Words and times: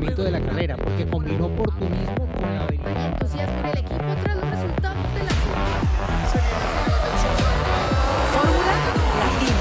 funcionamiento 0.00 0.24
de 0.24 0.30
la 0.30 0.40
carrera, 0.40 0.76
porque 0.76 1.06
combinó 1.06 1.46
oportunismo 1.46 2.26
con 2.32 2.42
la 2.42 2.64
habilidad. 2.64 3.12
entusiasmo 3.12 3.58
en 3.58 3.66
el 3.66 3.78
equipo 3.78 4.04
tras 4.22 4.36
los 4.36 4.50
resultados 4.50 5.14
de 5.14 5.18
la 5.20 5.30
Fórmula 8.32 8.72
Latina. 9.18 9.56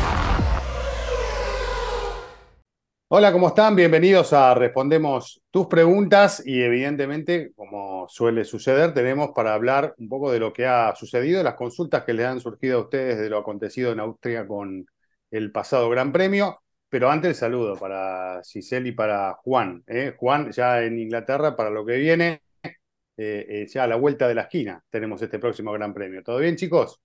Hola, 3.10 3.32
¿cómo 3.34 3.48
están? 3.48 3.76
Bienvenidos 3.76 4.32
a 4.34 4.54
Respondemos 4.54 5.42
tus 5.52 5.68
preguntas 5.68 6.42
y 6.46 6.62
evidentemente, 6.62 7.52
como 7.56 8.08
suele 8.08 8.46
suceder, 8.46 8.94
tenemos 8.94 9.32
para 9.36 9.54
hablar 9.54 9.94
un 9.98 10.08
poco 10.08 10.32
de 10.32 10.40
lo 10.40 10.54
que 10.54 10.66
ha 10.66 10.96
sucedido, 10.96 11.44
las 11.44 11.56
consultas 11.56 12.04
que 12.06 12.14
le 12.14 12.26
han 12.26 12.40
surgido 12.40 12.78
a 12.78 12.82
ustedes 12.84 13.18
de 13.20 13.30
lo 13.30 13.40
acontecido 13.40 13.92
en 13.92 14.00
Austria 14.00 14.48
con 14.48 14.86
el 15.32 15.52
pasado 15.52 15.90
Gran 15.90 16.14
Premio. 16.14 16.62
Pero 16.90 17.12
antes 17.12 17.38
saludo 17.38 17.76
para 17.76 18.42
Giselle 18.44 18.90
y 18.90 18.92
para 18.92 19.34
Juan. 19.36 19.84
¿eh? 19.88 20.16
Juan, 20.18 20.52
ya 20.52 20.82
en 20.82 20.98
Inglaterra, 21.00 21.56
para 21.56 21.70
lo 21.70 21.86
que 21.86 21.98
viene, 21.98 22.42
eh, 22.64 23.46
eh, 23.48 23.68
ya 23.72 23.84
a 23.84 23.88
la 23.88 23.96
vuelta 23.96 24.28
de 24.28 24.34
la 24.34 24.44
esquina 24.44 24.84
tenemos 24.90 25.22
este 25.22 25.38
próximo 25.38 25.72
Gran 25.72 25.94
Premio. 25.94 26.24
¿Todo 26.24 26.40
bien, 26.40 26.56
chicos? 26.56 27.00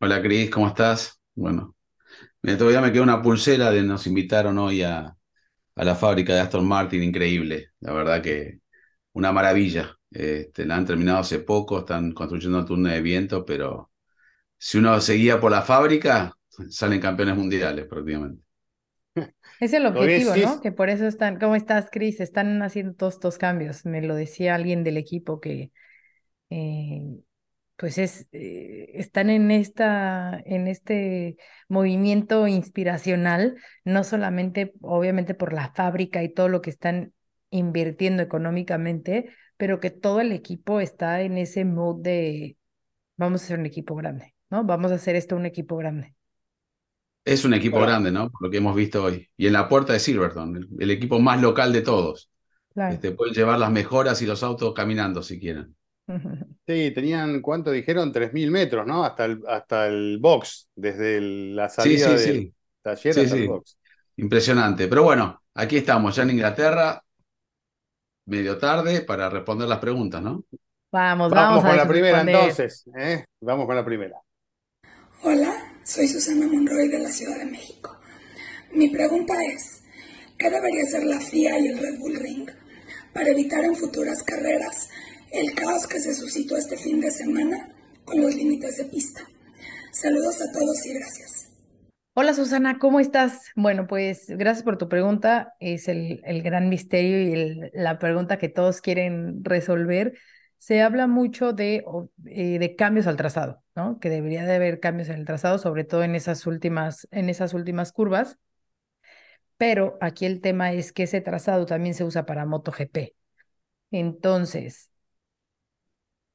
Hola 0.00 0.22
Cris, 0.22 0.50
¿cómo 0.50 0.68
estás? 0.68 1.20
Bueno, 1.34 1.74
mira, 2.42 2.56
todavía 2.56 2.80
me 2.80 2.92
quedó 2.92 3.02
una 3.02 3.20
pulsera 3.22 3.70
de 3.70 3.82
nos 3.82 4.06
invitaron 4.06 4.58
hoy 4.58 4.82
a, 4.82 5.14
la 5.74 5.94
fábrica 5.94 6.34
de 6.34 6.40
Aston 6.40 6.66
Martin, 6.66 7.02
increíble, 7.02 7.70
la 7.80 7.92
verdad 7.92 8.22
que 8.22 8.60
una 9.12 9.32
maravilla. 9.32 9.94
Este, 10.10 10.64
la 10.64 10.76
han 10.76 10.86
terminado 10.86 11.18
hace 11.18 11.40
poco, 11.40 11.80
están 11.80 12.12
construyendo 12.12 12.64
túnel 12.64 12.94
de 12.94 13.00
viento, 13.02 13.44
pero 13.44 13.90
si 14.58 14.78
uno 14.78 15.00
seguía 15.00 15.40
por 15.40 15.50
la 15.52 15.62
fábrica, 15.62 16.34
salen 16.70 17.00
campeones 17.00 17.36
mundiales 17.36 17.86
prácticamente. 17.86 18.47
Es 19.60 19.72
el 19.72 19.82
¿Todo 19.92 20.04
bien, 20.04 20.26
objetivo? 20.26 20.54
¿no? 20.54 20.60
Que 20.60 20.72
por 20.72 20.90
eso 20.90 21.06
están, 21.06 21.38
¿cómo 21.38 21.56
estás, 21.56 21.88
Cris? 21.90 22.20
Están 22.20 22.62
haciendo 22.62 22.94
todos 22.94 23.14
estos 23.14 23.38
cambios. 23.38 23.84
Me 23.84 24.02
lo 24.02 24.14
decía 24.14 24.54
alguien 24.54 24.84
del 24.84 24.96
equipo 24.96 25.40
que 25.40 25.72
eh, 26.50 27.02
pues 27.78 27.96
es, 27.98 28.26
eh, 28.32 28.90
están 28.94 29.30
en 29.30 29.52
esta, 29.52 30.42
en 30.44 30.66
este 30.66 31.36
movimiento 31.68 32.48
inspiracional, 32.48 33.56
no 33.84 34.02
solamente, 34.02 34.72
obviamente, 34.80 35.34
por 35.34 35.52
la 35.52 35.72
fábrica 35.72 36.22
y 36.24 36.28
todo 36.28 36.48
lo 36.48 36.60
que 36.60 36.70
están 36.70 37.12
invirtiendo 37.50 38.22
económicamente, 38.22 39.30
pero 39.56 39.78
que 39.78 39.90
todo 39.90 40.20
el 40.20 40.32
equipo 40.32 40.80
está 40.80 41.22
en 41.22 41.38
ese 41.38 41.64
mood 41.64 42.02
de 42.02 42.56
vamos 43.16 43.44
a 43.44 43.46
ser 43.46 43.58
un 43.60 43.66
equipo 43.66 43.94
grande, 43.94 44.34
¿no? 44.50 44.64
Vamos 44.64 44.90
a 44.90 44.96
hacer 44.96 45.14
esto 45.16 45.36
un 45.36 45.46
equipo 45.46 45.76
grande. 45.76 46.17
Es 47.32 47.44
un 47.44 47.54
equipo 47.54 47.80
Claro. 47.80 47.82
grande, 47.82 48.10
¿no? 48.12 48.30
Por 48.30 48.42
lo 48.42 48.50
que 48.50 48.58
hemos 48.58 48.74
visto 48.76 49.04
hoy. 49.04 49.28
Y 49.36 49.46
en 49.46 49.52
la 49.54 49.68
puerta 49.68 49.92
de 49.92 50.00
Silverstone, 50.00 50.58
el, 50.60 50.68
el 50.80 50.90
equipo 50.90 51.18
más 51.20 51.40
local 51.40 51.72
de 51.72 51.82
todos. 51.82 52.30
Claro. 52.72 53.00
Este, 53.00 53.12
pueden 53.12 53.34
llevar 53.34 53.58
las 53.58 53.72
mejoras 53.72 54.22
y 54.22 54.26
los 54.26 54.42
autos 54.42 54.74
caminando 54.74 55.22
si 55.22 55.40
quieren. 55.40 55.76
Sí, 56.66 56.92
tenían, 56.94 57.40
¿cuánto 57.40 57.70
dijeron? 57.70 58.12
3.000 58.12 58.50
metros, 58.50 58.86
¿no? 58.86 59.02
Hasta 59.04 59.24
el, 59.24 59.42
hasta 59.48 59.86
el 59.88 60.18
box, 60.20 60.68
desde 60.74 61.16
el- 61.16 61.56
la 61.56 61.68
Sí, 61.76 61.98
salida 61.98 61.98
sí, 61.98 62.18
del 62.18 62.46
sí. 62.48 62.54
taller 62.82 63.18
Sí, 63.18 63.20
hasta 63.20 63.34
el 63.34 63.44
sí. 63.44 63.44
box. 63.44 63.78
Impresionante. 64.16 64.88
Pero 64.88 65.04
bueno, 65.04 65.42
aquí 65.54 65.76
estamos, 65.78 66.16
ya 66.16 66.22
en 66.24 66.30
Inglaterra, 66.30 67.02
medio 68.26 68.58
tarde, 68.58 69.02
para 69.02 69.28
responder 69.30 69.68
las 69.68 69.78
preguntas, 69.80 70.22
¿no? 70.22 70.44
Vamos, 70.92 71.32
Vamos 71.32 71.62
vamos 71.62 71.64
a 71.64 71.72
con 71.72 71.76
la 71.76 71.86
primera 71.88 72.20
responder. 72.20 72.22
entonces, 72.22 72.84
¿eh? 72.98 73.24
Vamos 73.40 73.66
con 73.66 73.76
la 73.76 73.84
primera. 73.84 74.20
Hola, 75.22 75.52
soy 75.88 76.06
Susana 76.06 76.46
Monroy 76.46 76.88
de 76.88 76.98
la 76.98 77.10
Ciudad 77.10 77.38
de 77.38 77.46
México. 77.46 77.98
Mi 78.74 78.90
pregunta 78.90 79.32
es, 79.42 79.82
¿qué 80.36 80.50
debería 80.50 80.82
hacer 80.82 81.04
la 81.04 81.18
FIA 81.18 81.58
y 81.58 81.68
el 81.68 81.78
Red 81.78 81.98
Bull 81.98 82.20
Ring 82.20 82.46
para 83.14 83.30
evitar 83.30 83.64
en 83.64 83.74
futuras 83.74 84.22
carreras 84.22 84.90
el 85.32 85.54
caos 85.54 85.86
que 85.86 85.98
se 85.98 86.12
suscitó 86.12 86.58
este 86.58 86.76
fin 86.76 87.00
de 87.00 87.10
semana 87.10 87.74
con 88.04 88.20
los 88.20 88.34
límites 88.34 88.76
de 88.76 88.84
pista? 88.84 89.22
Saludos 89.90 90.42
a 90.42 90.52
todos 90.52 90.84
y 90.84 90.92
gracias. 90.92 91.48
Hola 92.12 92.34
Susana, 92.34 92.78
¿cómo 92.78 93.00
estás? 93.00 93.40
Bueno, 93.56 93.86
pues 93.86 94.26
gracias 94.28 94.64
por 94.64 94.76
tu 94.76 94.90
pregunta. 94.90 95.54
Es 95.58 95.88
el, 95.88 96.20
gran 96.42 96.68
misterio 96.68 97.18
y 97.18 97.70
la 97.72 97.98
pregunta 97.98 98.36
que 98.36 98.50
todos 98.50 98.82
quieren 98.82 99.42
resolver. 99.42 100.18
Se 100.58 100.82
habla 100.82 101.06
mucho 101.06 101.54
de, 101.54 101.82
eh, 102.26 102.58
de 102.58 102.76
cambios 102.76 103.06
al 103.06 103.16
trazado, 103.16 103.62
¿no? 103.78 103.98
Que 104.00 104.10
debería 104.10 104.44
de 104.44 104.56
haber 104.56 104.80
cambios 104.80 105.08
en 105.08 105.16
el 105.20 105.24
trazado, 105.24 105.58
sobre 105.58 105.84
todo 105.84 106.02
en 106.04 106.14
esas 106.14 106.46
últimas, 106.46 107.08
en 107.12 107.30
esas 107.30 107.54
últimas 107.54 107.92
curvas. 107.92 108.38
Pero 109.56 109.98
aquí 110.00 110.26
el 110.26 110.40
tema 110.40 110.72
es 110.72 110.92
que 110.92 111.04
ese 111.04 111.20
trazado 111.20 111.66
también 111.66 111.94
se 111.94 112.04
usa 112.04 112.26
para 112.26 112.46
MotoGP. 112.46 113.14
Entonces, 113.90 114.90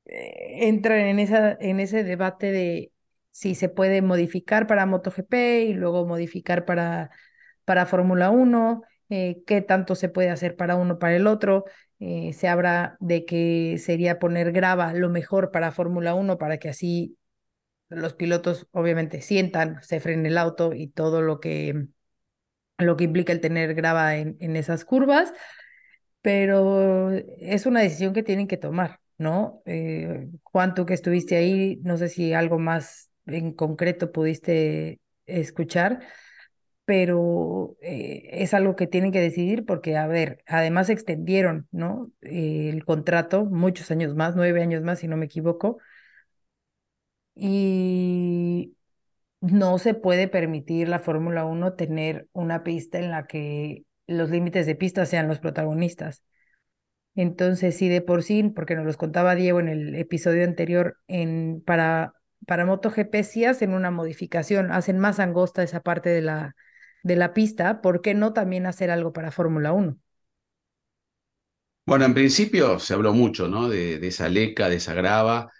eh, 0.06 0.68
entra 0.68 1.10
en 1.10 1.20
en 1.20 1.80
ese 1.80 2.04
debate 2.04 2.52
de 2.52 2.92
si 3.32 3.56
se 3.56 3.70
puede 3.70 4.02
modificar 4.02 4.68
para 4.68 4.86
MotoGP 4.86 5.34
y 5.68 5.74
luego 5.74 6.06
modificar 6.06 6.66
para, 6.66 7.10
para 7.66 7.86
Fórmula 7.86 8.30
1, 8.30 8.84
eh, 9.10 9.44
qué 9.48 9.62
tanto 9.62 9.96
se 9.96 10.10
puede 10.10 10.30
hacer 10.30 10.56
para 10.56 10.76
uno 10.76 11.00
para 11.00 11.16
el 11.16 11.28
otro. 11.28 11.66
Eh, 12.00 12.34
se 12.34 12.48
habla 12.48 12.98
de 13.00 13.26
que 13.26 13.78
sería 13.80 14.20
poner 14.20 14.52
grava 14.52 14.94
lo 14.94 15.10
mejor 15.10 15.52
para 15.52 15.72
Fórmula 15.72 16.14
1 16.16 16.38
para 16.38 16.58
que 16.58 16.70
así 16.70 17.18
los 17.96 18.14
pilotos 18.14 18.68
obviamente 18.72 19.22
sientan, 19.22 19.82
se 19.84 20.00
frene 20.00 20.30
el 20.30 20.38
auto 20.38 20.74
y 20.74 20.88
todo 20.88 21.22
lo 21.22 21.40
que, 21.40 21.88
lo 22.78 22.98
que 22.98 23.06
implica 23.06 23.34
el 23.34 23.42
tener 23.42 23.74
grava 23.76 24.16
en, 24.18 24.38
en 24.40 24.56
esas 24.56 24.86
curvas 24.86 25.34
pero 26.22 27.12
es 27.12 27.66
una 27.66 27.82
decisión 27.82 28.14
que 28.14 28.24
tienen 28.24 28.48
que 28.48 28.58
tomar, 28.58 29.00
¿no? 29.18 29.62
Eh, 29.66 30.30
Juan, 30.44 30.74
tú 30.74 30.86
que 30.86 30.94
estuviste 30.94 31.36
ahí, 31.36 31.80
no 31.84 31.98
sé 31.98 32.10
si 32.10 32.34
algo 32.34 32.60
más 32.60 33.12
en 33.26 33.54
concreto 33.54 34.12
pudiste 34.12 35.00
escuchar, 35.26 36.02
pero 36.86 37.78
eh, 37.82 38.30
es 38.32 38.54
algo 38.54 38.76
que 38.76 38.88
tienen 38.88 39.12
que 39.12 39.22
decidir 39.22 39.66
porque, 39.66 39.98
a 39.98 40.08
ver, 40.08 40.44
además 40.48 40.90
extendieron, 40.90 41.68
¿no? 41.72 42.12
El 42.22 42.84
contrato 42.86 43.46
muchos 43.46 43.92
años 43.92 44.16
más, 44.16 44.36
nueve 44.36 44.62
años 44.62 44.84
más, 44.84 45.00
si 45.00 45.08
no 45.08 45.18
me 45.18 45.26
equivoco, 45.26 45.78
y 47.36 48.76
no 49.42 49.80
se 49.80 49.94
puede 49.96 50.28
permitir 50.28 50.90
la 50.90 51.00
Fórmula 51.00 51.46
1 51.46 51.74
tener 51.76 52.28
una 52.34 52.64
pista 52.64 53.00
en 53.00 53.12
la 53.12 53.28
que 53.28 53.86
los 54.08 54.30
límites 54.32 54.66
de 54.68 54.76
pista 54.76 55.06
sean 55.06 55.28
los 55.28 55.40
protagonistas. 55.40 56.24
Entonces, 57.16 57.78
sí, 57.78 57.90
de 57.90 58.02
por 58.02 58.24
sí, 58.24 58.44
porque 58.56 58.76
nos 58.76 58.86
los 58.86 58.98
contaba 58.98 59.36
Diego 59.36 59.60
en 59.60 59.68
el 59.70 59.96
episodio 59.96 60.44
anterior, 60.46 60.98
en, 61.08 61.62
para, 61.66 62.16
para 62.48 62.66
MotoGP 62.66 63.24
sí 63.24 63.46
hacen 63.46 63.74
una 63.74 63.92
modificación, 63.92 64.72
hacen 64.72 64.98
más 65.00 65.20
angosta 65.20 65.62
esa 65.64 65.82
parte 65.82 66.10
de 66.10 66.22
la, 66.22 66.56
de 67.04 67.16
la 67.16 67.34
pista, 67.34 67.82
¿por 67.82 68.02
qué 68.02 68.16
no 68.16 68.34
también 68.34 68.66
hacer 68.66 68.90
algo 68.92 69.14
para 69.14 69.32
Fórmula 69.32 69.74
1? 69.74 69.98
Bueno, 71.86 72.06
en 72.06 72.14
principio 72.14 72.80
se 72.80 72.94
habló 72.94 73.14
mucho, 73.14 73.48
¿no? 73.50 73.68
De, 73.70 74.00
de 74.00 74.08
esa 74.08 74.30
leca, 74.30 74.70
de 74.70 74.78
esa 74.78 74.94
grava, 74.94 75.52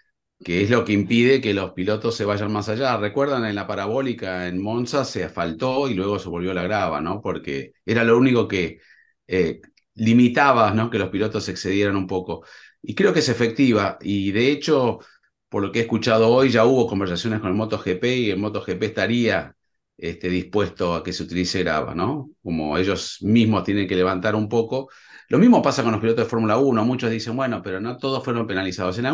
que 0.42 0.62
es 0.62 0.70
lo 0.70 0.84
que 0.84 0.92
impide 0.92 1.40
que 1.40 1.54
los 1.54 1.72
pilotos 1.72 2.16
se 2.16 2.24
vayan 2.24 2.52
más 2.52 2.68
allá. 2.68 2.96
Recuerdan 2.96 3.44
en 3.44 3.54
la 3.54 3.66
parabólica 3.66 4.46
en 4.48 4.60
Monza 4.62 5.04
se 5.04 5.24
asfaltó 5.24 5.88
y 5.88 5.94
luego 5.94 6.18
se 6.18 6.28
volvió 6.28 6.52
la 6.54 6.62
grava, 6.62 7.00
¿no? 7.00 7.20
Porque 7.22 7.72
era 7.86 8.04
lo 8.04 8.18
único 8.18 8.48
que 8.48 8.80
eh, 9.26 9.60
limitaba, 9.94 10.72
¿no? 10.72 10.90
Que 10.90 10.98
los 10.98 11.10
pilotos 11.10 11.48
excedieran 11.48 11.96
un 11.96 12.06
poco. 12.06 12.44
Y 12.82 12.94
creo 12.94 13.12
que 13.12 13.20
es 13.20 13.28
efectiva. 13.28 13.98
Y 14.02 14.32
de 14.32 14.50
hecho, 14.50 15.00
por 15.48 15.62
lo 15.62 15.72
que 15.72 15.80
he 15.80 15.82
escuchado 15.82 16.28
hoy, 16.28 16.50
ya 16.50 16.64
hubo 16.64 16.86
conversaciones 16.86 17.40
con 17.40 17.50
el 17.50 17.54
MotoGP 17.56 18.04
y 18.04 18.30
el 18.30 18.38
MotoGP 18.38 18.82
estaría 18.82 19.54
este, 19.96 20.28
dispuesto 20.28 20.94
a 20.94 21.02
que 21.02 21.12
se 21.12 21.22
utilice 21.22 21.60
grava, 21.62 21.94
¿no? 21.94 22.30
Como 22.42 22.76
ellos 22.76 23.18
mismos 23.22 23.64
tienen 23.64 23.88
que 23.88 23.96
levantar 23.96 24.34
un 24.34 24.48
poco. 24.48 24.90
Lo 25.28 25.38
mismo 25.38 25.62
pasa 25.62 25.82
con 25.82 25.92
los 25.92 26.00
pilotos 26.00 26.24
de 26.24 26.30
Fórmula 26.30 26.58
1. 26.58 26.84
Muchos 26.84 27.10
dicen, 27.10 27.36
bueno, 27.36 27.62
pero 27.62 27.80
no 27.80 27.96
todos 27.96 28.22
fueron 28.24 28.46
penalizados. 28.46 28.98
En 28.98 29.06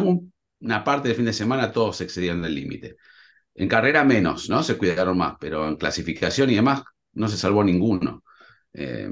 alguna 0.61 0.85
parte 0.85 1.09
del 1.09 1.17
fin 1.17 1.27
de 1.27 1.33
semana 1.33 1.73
todos 1.73 1.97
se 1.97 2.05
excedieron 2.05 2.43
del 2.43 2.55
límite. 2.55 2.97
En 3.55 3.69
carrera 3.69 4.05
menos, 4.05 4.49
¿no? 4.51 4.63
Se 4.63 4.77
cuidaron 4.79 5.19
más, 5.19 5.37
pero 5.41 5.69
en 5.69 5.77
clasificación 5.77 6.51
y 6.51 6.57
demás 6.57 6.83
no 7.15 7.29
se 7.29 7.37
salvó 7.37 7.65
ninguno. 7.65 8.25
Eh, 8.73 9.09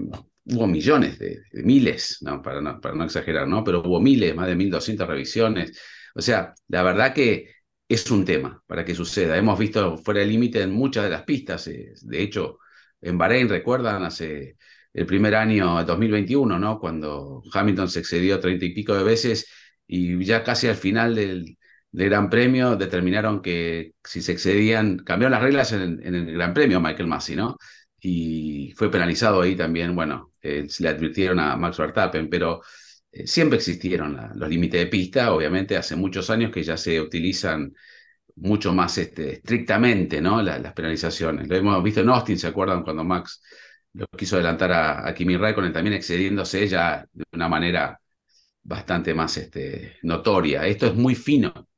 hubo 0.47 0.67
millones, 0.67 1.19
de, 1.19 1.41
de 1.53 1.63
miles, 1.63 2.19
¿no? 2.23 2.41
Para, 2.43 2.61
no, 2.61 2.81
para 2.81 2.95
no 2.95 3.05
exagerar, 3.05 3.47
¿no? 3.49 3.65
Pero 3.65 3.81
hubo 3.83 4.01
miles, 4.01 4.35
más 4.35 4.47
de 4.47 4.57
1.200 4.57 5.07
revisiones. 5.09 5.79
O 6.15 6.23
sea, 6.23 6.55
la 6.69 6.83
verdad 6.83 7.13
que 7.15 7.53
es 7.89 8.11
un 8.11 8.25
tema 8.25 8.63
para 8.67 8.85
que 8.85 8.95
suceda. 8.95 9.37
Hemos 9.37 9.59
visto 9.59 9.97
fuera 9.99 10.21
del 10.21 10.31
límite 10.31 10.63
en 10.63 10.73
muchas 10.73 11.05
de 11.05 11.11
las 11.11 11.23
pistas. 11.25 11.67
eh, 11.69 11.93
De 12.03 12.23
hecho, 12.23 12.59
en 13.01 13.19
Bahrein, 13.19 13.49
recuerdan, 13.49 14.03
hace 14.05 14.57
el 14.93 15.07
primer 15.07 15.35
año 15.35 15.85
2021, 15.85 16.59
¿no? 16.59 16.79
Cuando 16.79 17.43
Hamilton 17.53 17.89
se 17.89 18.01
excedió 18.01 18.41
treinta 18.41 18.65
y 18.65 18.75
pico 18.75 18.95
de 18.95 19.05
veces 19.05 19.47
y 19.89 20.25
ya 20.25 20.45
casi 20.45 20.69
al 20.69 20.77
final 20.77 21.15
del, 21.17 21.57
Gran 21.91 22.31
Premio 22.31 22.77
determinaron 22.77 23.43
que 23.43 23.95
si 24.05 24.21
se 24.23 24.33
excedían, 24.33 24.99
cambiaron 24.99 25.33
las 25.33 25.43
reglas 25.43 25.73
en, 25.73 26.01
el 26.05 26.33
Gran 26.35 26.55
Premio 26.55 26.81
Michael 26.81 27.09
Massey, 27.09 27.35
¿no? 27.35 27.57
y 28.01 28.73
fue 28.77 28.91
penalizado 28.91 29.41
ahí 29.41 29.57
también, 29.57 29.95
bueno, 29.95 30.33
eh, 30.43 30.67
le 30.79 30.89
advirtieron 30.89 31.41
a 31.41 31.57
Max 31.57 31.79
Verstappen, 31.79 32.29
pero 32.29 32.63
eh, 33.11 33.27
siempre 33.27 33.59
existieron 33.59 34.17
los 34.35 34.49
límites 34.49 34.81
de 34.81 34.87
pista, 34.87 35.33
obviamente 35.33 35.77
hace 35.77 35.97
muchos 35.97 36.31
años 36.31 36.53
que 36.53 36.63
ya 36.63 36.77
se 36.77 37.01
utilizan 37.01 37.73
mucho 38.37 38.73
más 38.73 38.99
este, 38.99 39.35
estrictamente 39.35 40.21
¿no? 40.21 40.43
las 40.43 40.73
penalizaciones. 40.73 41.49
Lo 41.49 41.57
hemos 41.57 41.83
visto 41.83 42.01
en 42.01 42.11
Austin, 42.11 42.39
¿se 42.39 42.47
acuerdan 42.47 42.83
cuando 42.83 43.05
Max 43.05 43.43
lo 43.95 44.07
quiso 44.17 44.37
adelantar 44.37 44.73
a, 44.73 45.15
Kimi 45.15 45.37
Raikkonen, 45.37 45.73
también 45.73 45.95
excediéndose 45.95 46.63
ella 46.63 47.07
de 47.13 47.25
una 47.33 47.49
manera 47.49 48.01
bastante 48.63 49.15
más 49.15 49.37
este, 49.37 49.97
notoria? 50.03 50.67
Esto 50.67 50.87
es 50.87 50.95
muy 50.95 51.15
fino, 51.15 51.69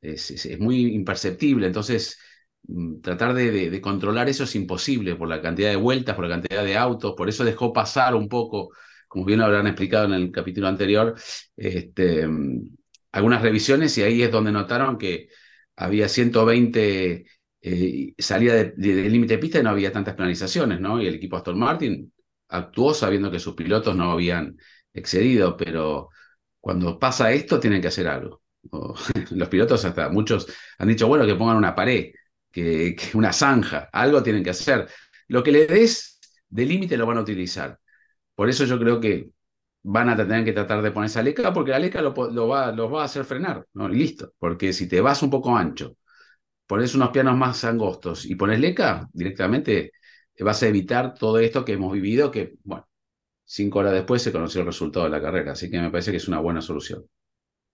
es, 0.00 0.30
es, 0.30 0.58
muy 0.60 0.94
imperceptible, 0.94 1.66
entonces 1.66 2.18
mm, 2.64 3.00
tratar 3.00 3.34
de, 3.34 3.80
controlar 3.80 4.28
eso 4.28 4.44
es 4.44 4.54
imposible 4.54 5.16
por 5.16 5.28
la 5.28 5.40
cantidad 5.42 5.70
de 5.70 5.76
vueltas, 5.76 6.14
por 6.16 6.26
la 6.26 6.34
cantidad 6.34 6.64
de 6.64 6.76
autos, 6.76 7.14
por 7.16 7.28
eso 7.28 7.44
dejó 7.44 7.72
pasar 7.72 8.14
un 8.14 8.28
poco, 8.28 8.70
como 9.08 9.24
bien 9.24 9.40
lo 9.40 9.46
habrán 9.46 9.66
explicado 9.66 10.06
en 10.06 10.12
el 10.14 10.30
capítulo 10.30 10.68
anterior, 10.68 11.14
este, 11.56 12.26
mm, 12.26 12.76
algunas 13.12 13.42
revisiones 13.42 13.96
y 13.98 14.02
ahí 14.02 14.22
es 14.22 14.30
donde 14.30 14.52
notaron 14.52 14.98
que 14.98 15.28
había 15.76 16.08
120 16.08 17.26
eh, 17.60 18.14
salida 18.18 18.54
del 18.54 18.74
de, 18.76 19.10
límite 19.10 19.34
de 19.34 19.38
pista 19.38 19.58
y 19.58 19.62
no 19.62 19.70
había 19.70 19.92
tantas 19.92 20.14
penalizaciones, 20.14 20.80
¿no? 20.80 21.02
Y 21.02 21.06
el 21.06 21.14
equipo 21.16 21.36
Aston 21.36 21.58
Martin 21.58 22.12
actuó 22.48 22.94
sabiendo 22.94 23.30
que 23.30 23.40
sus 23.40 23.54
pilotos 23.54 23.96
no 23.96 24.12
habían 24.12 24.56
excedido, 24.92 25.56
pero 25.56 26.10
cuando 26.60 26.98
pasa 26.98 27.32
esto 27.32 27.60
tienen 27.60 27.80
que 27.80 27.88
hacer 27.88 28.08
algo. 28.08 28.42
los 29.30 29.48
pilotos 29.48 29.84
hasta 29.84 30.08
muchos 30.10 30.46
han 30.78 30.88
dicho, 30.88 31.08
bueno, 31.08 31.26
que 31.26 31.34
pongan 31.34 31.56
una 31.56 31.74
pared, 31.74 32.12
que, 32.50 32.96
una 33.14 33.32
zanja, 33.32 33.88
algo 33.92 34.22
tienen 34.22 34.44
que 34.44 34.50
hacer. 34.50 34.88
Lo 35.28 35.42
que 35.42 35.52
le 35.52 35.66
des 35.66 36.20
de 36.48 36.66
límite 36.66 36.96
lo 36.96 37.06
van 37.06 37.18
a 37.18 37.22
utilizar. 37.22 37.78
Por 38.34 38.48
eso 38.48 38.64
yo 38.64 38.78
creo 38.78 39.00
que 39.00 39.30
van 39.82 40.08
a 40.10 40.16
tener 40.16 40.44
que 40.44 40.52
tratar 40.52 40.82
de 40.82 40.90
poner 40.92 41.08
esa 41.10 41.22
leca 41.22 41.52
porque 41.52 41.70
la 41.72 41.78
leca 41.78 42.02
lo, 42.02 42.14
va, 42.14 42.72
los 42.72 42.92
va 42.92 43.02
a 43.02 43.04
hacer 43.06 43.24
frenar, 43.24 43.66
¿no? 43.74 43.88
Y 43.92 43.96
listo. 43.96 44.34
Porque 44.38 44.72
si 44.72 44.88
te 44.88 45.00
vas 45.00 45.22
un 45.22 45.30
poco 45.30 45.56
ancho, 45.56 45.96
pones 46.66 46.94
unos 46.94 47.10
pianos 47.10 47.36
más 47.36 47.64
angostos 47.64 48.26
y 48.26 48.34
pones 48.36 48.60
leca, 48.60 49.08
directamente 49.12 49.92
vas 50.40 50.62
a 50.62 50.68
evitar 50.68 51.14
todo 51.14 51.38
esto 51.38 51.64
que 51.64 51.74
hemos 51.74 51.92
vivido, 51.92 52.30
que, 52.30 52.54
bueno, 52.64 52.87
cinco 53.48 53.78
horas 53.78 53.94
después 53.94 54.22
se 54.22 54.30
conoció 54.30 54.60
el 54.60 54.66
resultado 54.66 55.06
de 55.06 55.10
la 55.10 55.22
carrera. 55.22 55.52
Así 55.52 55.70
que 55.70 55.80
me 55.80 55.90
parece 55.90 56.10
que 56.10 56.18
es 56.18 56.28
una 56.28 56.38
buena 56.38 56.60
solución. 56.60 57.04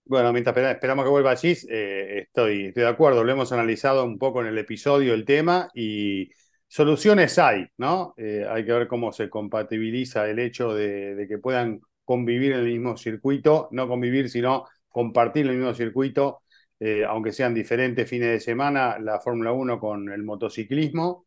Bueno, 0.06 0.32
mientras 0.32 0.56
esperamos 0.56 1.05
que 1.05 1.11
vuelva 1.11 1.35
Gis, 1.35 1.67
eh, 1.69 2.21
estoy, 2.21 2.67
estoy 2.67 2.85
de 2.85 2.88
acuerdo. 2.88 3.25
Lo 3.25 3.32
hemos 3.32 3.53
analizado 3.53 4.05
un 4.05 4.19
poco 4.19 4.41
en 4.41 4.49
el 4.49 4.59
episodio 4.59 5.15
el 5.15 5.25
tema 5.25 5.71
y 5.75 6.31
soluciones 6.69 7.38
hay, 7.38 7.67
¿no? 7.79 8.15
Eh, 8.17 8.47
hay 8.49 8.65
que 8.65 8.73
ver 8.73 8.88
cómo 8.88 9.12
se 9.12 9.31
compatibiliza 9.31 10.29
el 10.29 10.38
hecho 10.38 10.75
de, 10.75 11.26
que 11.29 11.38
puedan 11.38 11.81
convivir 12.05 12.53
en 12.53 12.61
el 12.61 12.67
mismo 12.67 12.97
circuito, 12.97 13.69
no 13.73 13.88
convivir, 13.88 14.29
sino 14.29 14.67
compartir 14.88 15.47
el 15.47 15.56
mismo 15.56 15.75
circuito, 15.75 16.43
eh, 16.79 17.05
aunque 17.05 17.32
sean 17.32 17.55
diferentes 17.55 18.09
fines 18.09 18.29
de 18.29 18.41
semana, 18.41 18.99
la 18.99 19.21
Fórmula 19.21 19.53
1 19.53 19.79
con 19.81 20.11
el 20.11 20.23
motociclismo, 20.23 21.26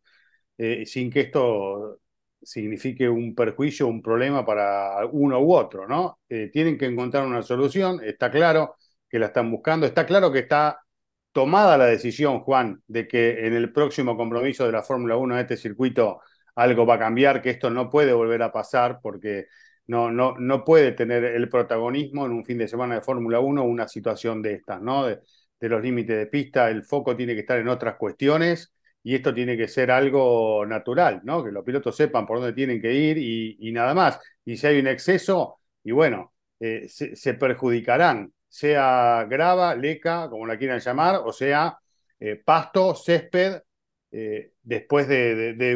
eh, 0.57 0.85
sin 0.85 1.09
que 1.09 1.21
esto 1.21 1.99
signifique 2.41 3.09
un 3.09 3.35
perjuicio, 3.35 3.87
un 3.87 4.01
problema 4.01 4.45
para 4.45 5.05
uno 5.11 5.39
u 5.39 5.53
otro, 5.53 5.87
¿no? 5.87 6.19
Eh, 6.29 6.49
tienen 6.51 6.77
que 6.77 6.85
encontrar 6.85 7.25
una 7.25 7.41
solución, 7.41 7.99
está 8.03 8.31
claro 8.31 8.75
que 9.09 9.19
la 9.19 9.27
están 9.27 9.51
buscando, 9.51 9.85
está 9.85 10.05
claro 10.05 10.31
que 10.31 10.39
está 10.39 10.79
tomada 11.31 11.77
la 11.77 11.85
decisión, 11.85 12.39
Juan, 12.41 12.81
de 12.87 13.07
que 13.07 13.45
en 13.45 13.53
el 13.53 13.71
próximo 13.71 14.17
compromiso 14.17 14.65
de 14.65 14.71
la 14.71 14.83
Fórmula 14.83 15.17
1 15.17 15.35
de 15.35 15.41
este 15.41 15.57
circuito 15.57 16.21
algo 16.55 16.85
va 16.85 16.95
a 16.95 16.99
cambiar, 16.99 17.41
que 17.41 17.51
esto 17.51 17.69
no 17.69 17.89
puede 17.89 18.13
volver 18.13 18.41
a 18.41 18.51
pasar 18.51 18.99
porque 19.01 19.45
no, 19.87 20.11
no, 20.11 20.35
no 20.37 20.63
puede 20.63 20.91
tener 20.91 21.23
el 21.23 21.49
protagonismo 21.49 22.25
en 22.25 22.31
un 22.33 22.45
fin 22.45 22.57
de 22.57 22.67
semana 22.67 22.95
de 22.95 23.01
Fórmula 23.01 23.39
1 23.39 23.63
una 23.63 23.87
situación 23.87 24.41
de 24.41 24.53
estas, 24.53 24.81
¿no? 24.81 25.05
De, 25.05 25.19
los 25.59 25.81
límites 25.81 26.17
de 26.17 26.27
pista, 26.27 26.69
el 26.69 26.83
foco 26.83 27.15
tiene 27.15 27.33
que 27.33 27.39
estar 27.41 27.57
en 27.57 27.67
otras 27.67 27.95
cuestiones 27.95 28.73
y 29.07 29.15
esto 29.15 29.33
tiene 29.33 29.55
que 29.55 29.69
ser 29.69 29.89
algo 29.89 30.65
natural, 30.65 31.21
¿no? 31.23 31.41
Que 31.41 31.49
los 31.49 31.63
pilotos 31.63 31.95
sepan 31.95 32.25
por 32.25 32.39
dónde 32.39 32.51
tienen 32.51 32.81
que 32.81 32.93
ir 32.93 33.17
y, 33.17 33.71
nada 33.71 33.93
más. 33.93 34.19
Y 34.43 34.57
si 34.57 34.67
hay 34.67 34.79
un 34.79 34.87
exceso, 34.87 35.61
y 35.81 35.93
bueno, 35.93 36.33
eh, 36.59 36.89
se, 36.89 37.33
perjudicarán, 37.35 38.33
sea 38.49 39.25
grava, 39.29 39.75
leca, 39.75 40.29
como 40.29 40.45
la 40.45 40.57
quieran 40.57 40.81
llamar, 40.81 41.21
o 41.23 41.31
sea 41.31 41.77
eh, 42.19 42.41
pasto, 42.43 42.95
césped 42.95 43.61
eh, 44.11 44.51
después 44.61 45.07
de, 45.07 45.75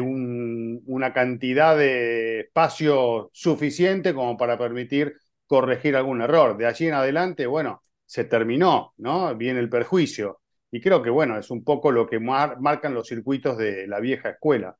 una 0.86 1.14
cantidad 1.14 1.74
de 1.74 2.40
espacio 2.40 3.30
suficiente 3.32 4.12
como 4.12 4.36
para 4.36 4.58
permitir 4.58 5.14
corregir 5.46 5.96
algún 5.96 6.20
error. 6.20 6.58
De 6.58 6.66
allí 6.66 6.88
en 6.88 6.94
adelante, 6.94 7.46
bueno, 7.46 7.80
se 8.04 8.24
terminó, 8.24 8.92
¿no? 8.98 9.34
Viene 9.36 9.60
el 9.60 9.70
perjuicio. 9.70 10.41
Y 10.72 10.80
creo 10.80 11.02
que, 11.02 11.10
bueno, 11.10 11.38
es 11.38 11.50
un 11.50 11.62
poco 11.62 11.92
lo 11.92 12.08
que 12.08 12.18
marcan 12.18 12.94
los 12.94 13.06
circuitos 13.06 13.56
de 13.56 13.86
la 13.86 14.00
vieja 14.00 14.30
escuela. 14.30 14.76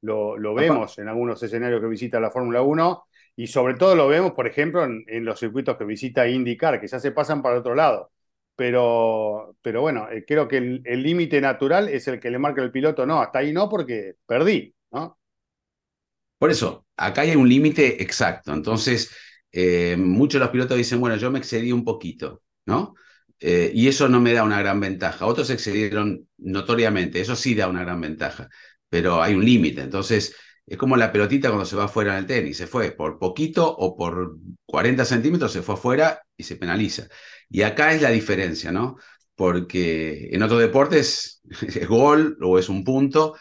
Lo, 0.00 0.54
vemos 0.54 0.98
en 0.98 1.08
algunos 1.08 1.42
escenarios 1.42 1.80
que 1.80 1.86
visita 1.86 2.18
la 2.18 2.30
Fórmula 2.32 2.62
1 2.62 3.04
y 3.36 3.46
sobre 3.46 3.74
todo 3.74 3.94
lo 3.94 4.08
vemos, 4.08 4.32
por 4.32 4.46
ejemplo, 4.46 4.84
en, 4.84 5.04
en 5.06 5.24
los 5.24 5.38
circuitos 5.38 5.76
que 5.76 5.84
visita 5.84 6.26
IndyCar, 6.28 6.80
que 6.80 6.88
ya 6.88 6.98
se 6.98 7.12
pasan 7.12 7.42
para 7.42 7.58
otro 7.58 7.74
lado 7.76 8.10
pero, 8.56 9.56
pero 9.62 9.80
bueno, 9.80 10.08
eh, 10.10 10.24
creo 10.26 10.46
que 10.46 10.58
el 10.58 11.02
límite 11.02 11.40
natural 11.40 11.88
es 11.88 12.06
el 12.08 12.20
que 12.20 12.30
le 12.30 12.38
marca 12.38 12.62
el 12.62 12.70
piloto, 12.70 13.06
no, 13.06 13.20
hasta 13.20 13.40
ahí 13.40 13.52
no, 13.52 13.68
porque 13.68 14.14
perdí, 14.26 14.74
¿no? 14.92 15.18
Por 16.38 16.50
eso, 16.50 16.86
acá 16.96 17.22
hay 17.22 17.34
un 17.36 17.48
límite 17.48 18.02
exacto. 18.02 18.52
Entonces, 18.52 19.14
eh, 19.50 19.96
muchos 19.96 20.38
de 20.38 20.44
los 20.44 20.50
pilotos 20.50 20.76
dicen, 20.76 21.00
bueno, 21.00 21.16
yo 21.16 21.30
me 21.30 21.38
excedí 21.38 21.72
un 21.72 21.84
poquito, 21.84 22.42
¿no? 22.66 22.94
Eh, 23.40 23.70
y 23.74 23.88
eso 23.88 24.08
no 24.08 24.20
me 24.20 24.32
da 24.32 24.44
una 24.44 24.60
gran 24.60 24.80
ventaja. 24.80 25.26
Otros 25.26 25.50
excedieron 25.50 26.28
notoriamente, 26.38 27.20
eso 27.20 27.36
sí 27.36 27.54
da 27.54 27.68
una 27.68 27.82
gran 27.82 28.00
ventaja, 28.00 28.48
pero 28.88 29.22
hay 29.22 29.34
un 29.34 29.44
límite. 29.44 29.82
Entonces, 29.82 30.34
es 30.66 30.78
como 30.78 30.96
la 30.96 31.12
pelotita 31.12 31.48
cuando 31.48 31.66
se 31.66 31.76
va 31.76 31.84
afuera 31.84 32.12
en 32.12 32.18
el 32.20 32.26
tenis, 32.26 32.56
se 32.56 32.66
fue 32.66 32.92
por 32.92 33.18
poquito 33.18 33.68
o 33.76 33.96
por 33.96 34.36
40 34.66 35.04
centímetros, 35.04 35.52
se 35.52 35.62
fue 35.62 35.74
afuera 35.74 36.22
y 36.36 36.44
se 36.44 36.56
penaliza. 36.56 37.08
Y 37.50 37.62
acá 37.62 37.92
es 37.92 38.02
la 38.02 38.10
diferencia, 38.10 38.72
¿no? 38.72 38.96
Porque 39.34 40.30
en 40.32 40.42
otros 40.42 40.60
deportes 40.60 41.42
es 41.62 41.86
gol 41.88 42.38
o 42.42 42.58
es 42.58 42.68
un 42.68 42.84
punto, 42.84 43.34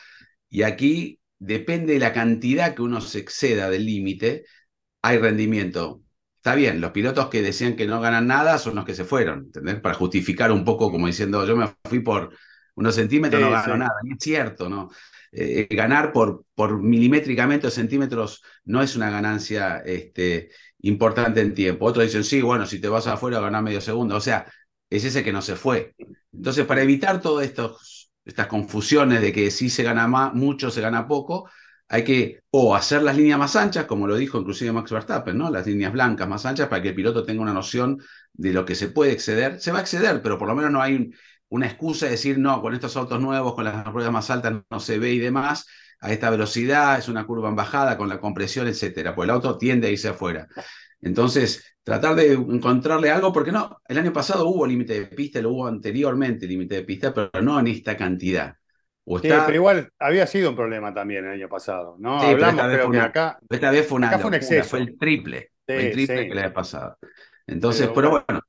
y 0.49 0.63
aquí 0.63 1.19
depende 1.39 1.93
de 1.93 1.99
la 1.99 2.13
cantidad 2.13 2.75
que 2.75 2.81
uno 2.81 3.01
se 3.01 3.19
exceda 3.19 3.69
del 3.69 3.85
límite, 3.85 4.45
hay 5.03 5.19
rendimiento. 5.19 6.02
Está 6.43 6.55
bien, 6.55 6.81
los 6.81 6.91
pilotos 6.91 7.29
que 7.29 7.41
decían 7.41 7.77
que 7.77 7.87
no 7.87 8.01
ganan 8.01 8.27
nada 8.27 8.57
son 8.57 8.75
los 8.75 8.83
que 8.83 8.93
se 8.93 9.05
fueron, 9.05 9.45
¿entendés? 9.45 9.79
Para 9.79 9.95
justificar 9.95 10.51
un 10.51 10.65
poco 10.65 10.91
como 10.91 11.07
diciendo, 11.07 11.47
yo 11.47 11.55
me 11.55 11.73
fui 11.85 12.01
por 12.01 12.35
unos 12.75 12.95
centímetros, 12.95 13.41
no 13.41 13.49
gano 13.49 13.77
nada. 13.77 13.93
Y 14.03 14.11
es 14.11 14.17
cierto, 14.19 14.67
¿no? 14.67 14.89
Eh, 15.31 15.69
ganar 15.69 16.11
por, 16.11 16.43
por 16.53 16.83
milimétricamente 16.83 17.67
o 17.67 17.71
centímetros 17.71 18.43
no 18.65 18.81
es 18.81 18.97
una 18.97 19.09
ganancia 19.09 19.77
este, 19.85 20.49
importante 20.79 21.39
en 21.39 21.53
tiempo. 21.53 21.85
Otros 21.85 22.07
dicen, 22.07 22.25
sí, 22.25 22.41
bueno, 22.41 22.65
si 22.65 22.81
te 22.81 22.89
vas 22.89 23.07
afuera 23.07 23.39
ganar 23.39 23.63
medio 23.63 23.79
segundo. 23.79 24.17
O 24.17 24.19
sea, 24.19 24.45
es 24.89 25.05
ese 25.05 25.23
que 25.23 25.31
no 25.31 25.41
se 25.41 25.55
fue. 25.55 25.95
Entonces, 26.33 26.65
para 26.65 26.81
evitar 26.81 27.21
todas 27.21 27.47
estas 28.25 28.47
confusiones 28.47 29.21
de 29.21 29.31
que 29.31 29.49
si 29.49 29.69
se 29.69 29.83
gana 29.83 30.09
más, 30.09 30.33
mucho, 30.33 30.69
se 30.71 30.81
gana 30.81 31.07
poco, 31.07 31.49
hay 31.93 32.03
que 32.03 32.39
o 32.49 32.75
hacer 32.75 33.03
las 33.03 33.15
líneas 33.15 33.37
más 33.37 33.55
anchas, 33.55 33.85
como 33.85 34.07
lo 34.07 34.15
dijo 34.15 34.39
inclusive 34.39 34.71
Max 34.71 34.91
Verstappen, 34.91 35.37
¿no? 35.37 35.51
Las 35.51 35.67
líneas 35.67 35.93
blancas 35.93 36.27
más 36.27 36.43
anchas 36.43 36.67
para 36.67 36.81
que 36.81 36.89
el 36.89 36.95
piloto 36.95 37.23
tenga 37.23 37.43
una 37.43 37.53
noción 37.53 38.01
de 38.33 38.51
lo 38.51 38.65
que 38.65 38.73
se 38.73 38.87
puede 38.87 39.11
exceder. 39.11 39.61
Se 39.61 39.71
va 39.71 39.77
a 39.77 39.81
exceder, 39.81 40.19
pero 40.23 40.39
por 40.39 40.47
lo 40.47 40.55
menos 40.55 40.71
no 40.71 40.81
hay 40.81 41.11
una 41.49 41.67
excusa 41.67 42.07
de 42.07 42.13
decir, 42.13 42.39
no, 42.39 42.63
con 42.63 42.73
estos 42.73 42.97
autos 42.97 43.21
nuevos, 43.21 43.53
con 43.53 43.65
las 43.65 43.85
ruedas 43.85 44.11
más 44.11 44.31
altas 44.31 44.55
no 44.71 44.79
se 44.79 44.97
ve 44.97 45.13
y 45.13 45.19
demás 45.19 45.67
a 45.99 46.11
esta 46.11 46.31
velocidad, 46.31 46.97
es 46.97 47.09
una 47.09 47.27
curva 47.27 47.49
en 47.49 47.55
bajada 47.55 47.95
con 47.95 48.09
la 48.09 48.19
compresión, 48.19 48.67
etcétera, 48.67 49.13
pues 49.13 49.27
el 49.27 49.29
auto 49.29 49.55
tiende 49.59 49.87
a 49.87 49.91
irse 49.91 50.09
afuera. 50.09 50.47
Entonces, 50.99 51.75
tratar 51.83 52.15
de 52.15 52.33
encontrarle 52.33 53.11
algo, 53.11 53.31
porque 53.31 53.51
no, 53.51 53.81
el 53.87 53.99
año 53.99 54.11
pasado 54.11 54.47
hubo 54.47 54.65
límite 54.65 54.99
de 54.99 55.05
pista, 55.05 55.39
lo 55.43 55.51
hubo 55.51 55.67
anteriormente 55.67 56.47
límite 56.47 56.73
de 56.73 56.83
pista, 56.85 57.13
pero 57.13 57.29
no 57.43 57.59
en 57.59 57.67
esta 57.67 57.95
cantidad. 57.95 58.55
Sí, 59.05 59.29
pero 59.29 59.53
igual 59.53 59.89
había 59.99 60.27
sido 60.27 60.51
un 60.51 60.55
problema 60.55 60.93
también 60.93 61.25
el 61.25 61.31
año 61.31 61.49
pasado, 61.49 61.95
¿no? 61.99 62.21
Hablamos, 62.21 62.65
creo 62.65 62.91
que 62.91 62.99
acá. 62.99 63.39
Esta 63.49 63.71
vez 63.71 63.87
fue, 63.87 63.97
una 63.97 64.15
un 64.17 64.33
exceso. 64.33 64.69
fue 64.69 64.79
el 64.79 64.97
triple, 64.97 65.51
el 65.67 65.91
triple 65.91 66.27
que 66.27 66.35
le 66.35 66.41
había 66.41 66.53
pasado. 66.53 66.97
Entonces, 67.45 67.89
pero, 67.93 68.09
bueno, 68.09 68.41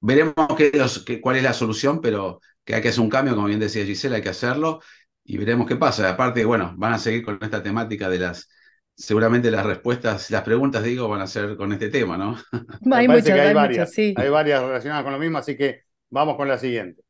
veremos 0.00 0.34
qué, 0.56 1.20
cuál 1.20 1.36
es 1.36 1.42
la 1.42 1.52
solución, 1.52 2.00
pero 2.00 2.40
que 2.64 2.74
hay 2.74 2.82
que 2.82 2.88
hacer 2.88 3.00
un 3.00 3.10
cambio, 3.10 3.34
como 3.34 3.46
bien 3.46 3.60
decía 3.60 3.84
Gisela, 3.84 4.16
hay 4.16 4.22
que 4.22 4.28
hacerlo 4.30 4.80
y 5.24 5.38
veremos 5.38 5.66
qué 5.66 5.76
pasa. 5.76 6.08
Aparte, 6.10 6.44
bueno, 6.44 6.74
van 6.76 6.92
a 6.92 6.98
seguir 6.98 7.24
con 7.24 7.38
esta 7.40 7.62
temática 7.62 8.08
de 8.08 8.18
las, 8.18 8.48
seguramente 8.94 9.50
las 9.50 9.64
respuestas, 9.64 10.30
las 10.30 10.42
preguntas, 10.42 10.82
digo, 10.82 11.08
van 11.08 11.20
a 11.20 11.26
ser 11.26 11.56
con 11.56 11.72
este 11.72 11.90
tema, 11.90 12.16
¿no? 12.16 12.36
Hay 12.92 13.08
muchas, 13.08 13.30
hay, 13.30 13.54
varias, 13.54 13.92
sí. 13.92 14.14
hay 14.16 14.28
varias 14.28 14.62
relacionadas 14.62 15.04
con 15.04 15.12
lo 15.12 15.18
mismo, 15.18 15.38
así 15.38 15.56
que 15.56 15.82
vamos 16.10 16.36
con 16.36 16.48
la 16.48 16.58
siguiente. 16.58 17.02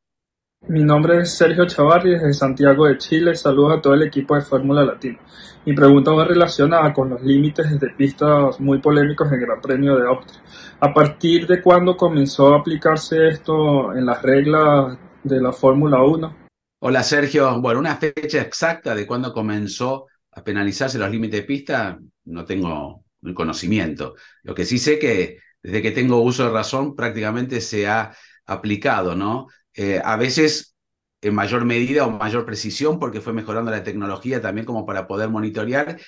Mi 0.61 0.83
nombre 0.83 1.21
es 1.21 1.37
Sergio 1.37 1.65
Chavarri 1.65 2.11
desde 2.11 2.33
Santiago 2.33 2.87
de 2.87 2.97
Chile. 2.97 3.35
Saludos 3.35 3.77
a 3.77 3.81
todo 3.81 3.93
el 3.93 4.01
equipo 4.01 4.35
de 4.35 4.41
Fórmula 4.41 4.83
Latina. 4.83 5.19
Mi 5.65 5.73
pregunta 5.73 6.11
va 6.11 6.25
relacionada 6.25 6.91
con 6.93 7.09
los 7.09 7.21
límites 7.21 7.79
de 7.79 7.89
pistas 7.91 8.59
muy 8.59 8.79
polémicos 8.79 9.29
del 9.29 9.39
Gran 9.39 9.61
Premio 9.61 9.95
de 9.95 10.07
Austria. 10.07 10.41
¿A 10.79 10.93
partir 10.93 11.45
de 11.45 11.61
cuándo 11.61 11.95
comenzó 11.95 12.53
a 12.53 12.59
aplicarse 12.59 13.27
esto 13.27 13.93
en 13.95 14.05
las 14.05 14.21
reglas 14.23 14.97
de 15.23 15.39
la 15.39 15.53
Fórmula 15.53 16.03
1? 16.03 16.35
Hola 16.79 17.03
Sergio. 17.03 17.61
Bueno, 17.61 17.79
una 17.79 17.95
fecha 17.95 18.41
exacta 18.41 18.95
de 18.95 19.05
cuándo 19.05 19.31
comenzó 19.31 20.07
a 20.31 20.43
penalizarse 20.43 20.97
los 20.97 21.11
límites 21.11 21.41
de 21.41 21.47
pista 21.47 21.99
no 22.25 22.45
tengo 22.45 23.05
el 23.21 23.33
conocimiento. 23.33 24.15
Lo 24.43 24.55
que 24.55 24.65
sí 24.65 24.79
sé 24.79 24.97
que 24.97 25.37
desde 25.61 25.81
que 25.81 25.91
tengo 25.91 26.19
uso 26.19 26.45
de 26.45 26.51
razón 26.51 26.95
prácticamente 26.95 27.61
se 27.61 27.87
ha 27.87 28.11
aplicado, 28.45 29.15
¿no? 29.15 29.47
Eh, 29.77 30.01
a 30.03 30.17
veces 30.17 30.75
en 31.21 31.35
mayor 31.35 31.63
medida 31.63 32.05
o 32.07 32.11
mayor 32.11 32.45
precisión 32.45 32.99
porque 32.99 33.21
fue 33.21 33.31
mejorando 33.31 33.69
la 33.71 33.83
tecnología 33.83 34.41
también 34.41 34.65
como 34.65 34.85
para 34.87 35.07
poder 35.07 35.29
monitorear 35.29 35.99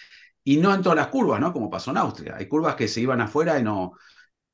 y 0.43 0.57
no 0.57 0.73
en 0.73 0.81
todas 0.81 0.95
las 0.97 1.07
curvas, 1.07 1.39
¿no? 1.39 1.53
Como 1.53 1.69
pasó 1.69 1.91
en 1.91 1.97
Austria. 1.97 2.35
Hay 2.37 2.47
curvas 2.47 2.75
que 2.75 2.87
se 2.87 3.01
iban 3.01 3.21
afuera 3.21 3.59
y 3.59 3.63
no, 3.63 3.93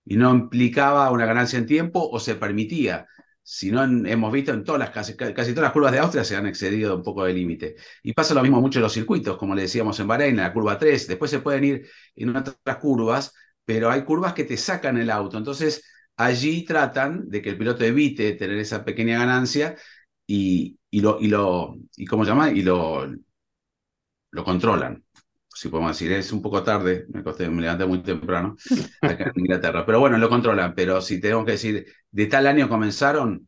y 0.05 0.17
no 0.17 0.31
implicaba 0.31 1.11
una 1.11 1.25
ganancia 1.25 1.57
en 1.59 1.65
tiempo 1.65 2.07
o 2.11 2.19
se 2.19 2.35
permitía. 2.35 3.07
Si 3.41 3.71
no, 3.71 3.83
hemos 3.83 4.31
visto 4.33 4.51
en 4.51 4.63
todas 4.65 4.79
las, 4.79 4.89
casi, 4.89 5.15
casi 5.15 5.51
todas 5.51 5.63
las 5.67 5.71
curvas 5.71 5.91
de 5.93 5.99
Austria 5.99 6.23
se 6.25 6.35
han 6.35 6.47
excedido 6.47 6.97
un 6.97 7.03
poco 7.03 7.23
del 7.23 7.35
límite. 7.35 7.75
Y 8.03 8.13
pasa 8.13 8.33
lo 8.33 8.41
mismo 8.41 8.59
mucho 8.59 8.79
en 8.79 8.83
los 8.83 8.93
circuitos, 8.93 9.37
como 9.37 9.55
le 9.55 9.63
decíamos 9.63 9.99
en 9.99 10.07
Bahrein, 10.07 10.31
en 10.31 10.43
la 10.43 10.53
curva 10.53 10.77
3. 10.77 11.07
Después 11.07 11.31
se 11.31 11.39
pueden 11.39 11.63
ir 11.63 11.89
en 12.15 12.35
otras 12.35 12.77
curvas, 12.81 13.33
pero 13.63 13.89
hay 13.91 14.03
curvas 14.03 14.33
que 14.33 14.43
te 14.43 14.57
sacan 14.57 14.97
el 14.97 15.09
auto. 15.09 15.37
Entonces, 15.37 15.83
allí 16.17 16.63
tratan 16.65 17.29
de 17.29 17.41
que 17.41 17.49
el 17.51 17.57
piloto 17.57 17.83
evite 17.83 18.33
tener 18.33 18.57
esa 18.59 18.85
pequeña 18.85 19.19
ganancia 19.19 19.75
y, 20.27 20.77
y 20.89 21.01
lo, 21.01 21.19
y 21.21 21.27
lo, 21.27 21.75
y 21.97 22.05
cómo 22.05 22.23
llama, 22.25 22.51
y 22.51 22.61
lo, 22.63 23.07
lo 24.31 24.43
controlan. 24.43 25.03
Si 25.53 25.69
podemos 25.69 25.91
decir, 25.91 26.11
es 26.11 26.31
un 26.33 26.41
poco 26.41 26.63
tarde, 26.63 27.05
me, 27.09 27.23
costé, 27.23 27.49
me 27.49 27.61
levanté 27.61 27.85
muy 27.85 28.03
temprano 28.03 28.55
acá 29.01 29.31
en 29.33 29.39
Inglaterra, 29.41 29.85
pero 29.85 29.99
bueno, 29.99 30.17
lo 30.17 30.29
controlan. 30.29 30.73
Pero 30.75 31.01
si 31.01 31.21
tengo 31.21 31.45
que 31.45 31.53
decir, 31.53 31.85
de 32.11 32.25
tal 32.27 32.47
año 32.47 32.67
comenzaron, 32.67 33.47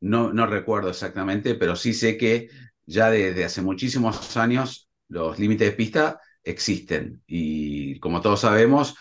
no, 0.00 0.32
no 0.32 0.46
recuerdo 0.46 0.90
exactamente, 0.90 1.54
pero 1.56 1.74
sí 1.74 1.92
sé 1.92 2.16
que 2.16 2.48
ya 2.86 3.10
desde 3.10 3.44
hace 3.44 3.60
muchísimos 3.62 4.36
años 4.36 4.88
los 5.08 5.38
límites 5.38 5.68
de 5.68 5.76
pista 5.76 6.20
existen. 6.44 7.22
Y 7.26 7.98
como 7.98 8.20
todos 8.20 8.40
sabemos, 8.40 8.94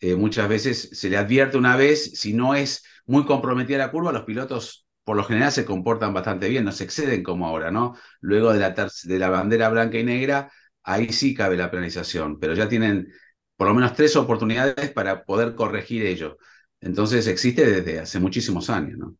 eh, 0.00 0.14
muchas 0.14 0.48
veces 0.48 0.90
se 0.92 1.10
le 1.10 1.16
advierte 1.16 1.56
una 1.56 1.76
vez, 1.76 2.12
si 2.18 2.32
no 2.32 2.54
es 2.54 2.84
muy 3.06 3.24
comprometida 3.24 3.78
la 3.78 3.90
curva, 3.90 4.12
los 4.12 4.24
pilotos 4.24 4.86
por 5.04 5.16
lo 5.16 5.22
general 5.22 5.52
se 5.52 5.64
comportan 5.64 6.12
bastante 6.12 6.48
bien, 6.48 6.64
no 6.64 6.72
se 6.72 6.82
exceden 6.82 7.22
como 7.22 7.46
ahora, 7.46 7.70
¿no? 7.70 7.94
Luego 8.20 8.52
de 8.52 8.58
la, 8.58 8.70
de 8.70 9.18
la 9.20 9.30
bandera 9.30 9.68
blanca 9.68 9.98
y 9.98 10.04
negra, 10.04 10.50
ahí 10.82 11.12
sí 11.12 11.32
cabe 11.32 11.56
la 11.56 11.70
penalización, 11.70 12.40
pero 12.40 12.54
ya 12.54 12.68
tienen 12.68 13.12
por 13.56 13.68
lo 13.68 13.74
menos 13.74 13.94
tres 13.94 14.16
oportunidades 14.16 14.90
para 14.90 15.24
poder 15.24 15.54
corregir 15.54 16.04
ello. 16.04 16.38
Entonces 16.80 17.26
existe 17.28 17.64
desde 17.64 18.00
hace 18.00 18.18
muchísimos 18.18 18.68
años, 18.68 18.98
¿no? 18.98 19.16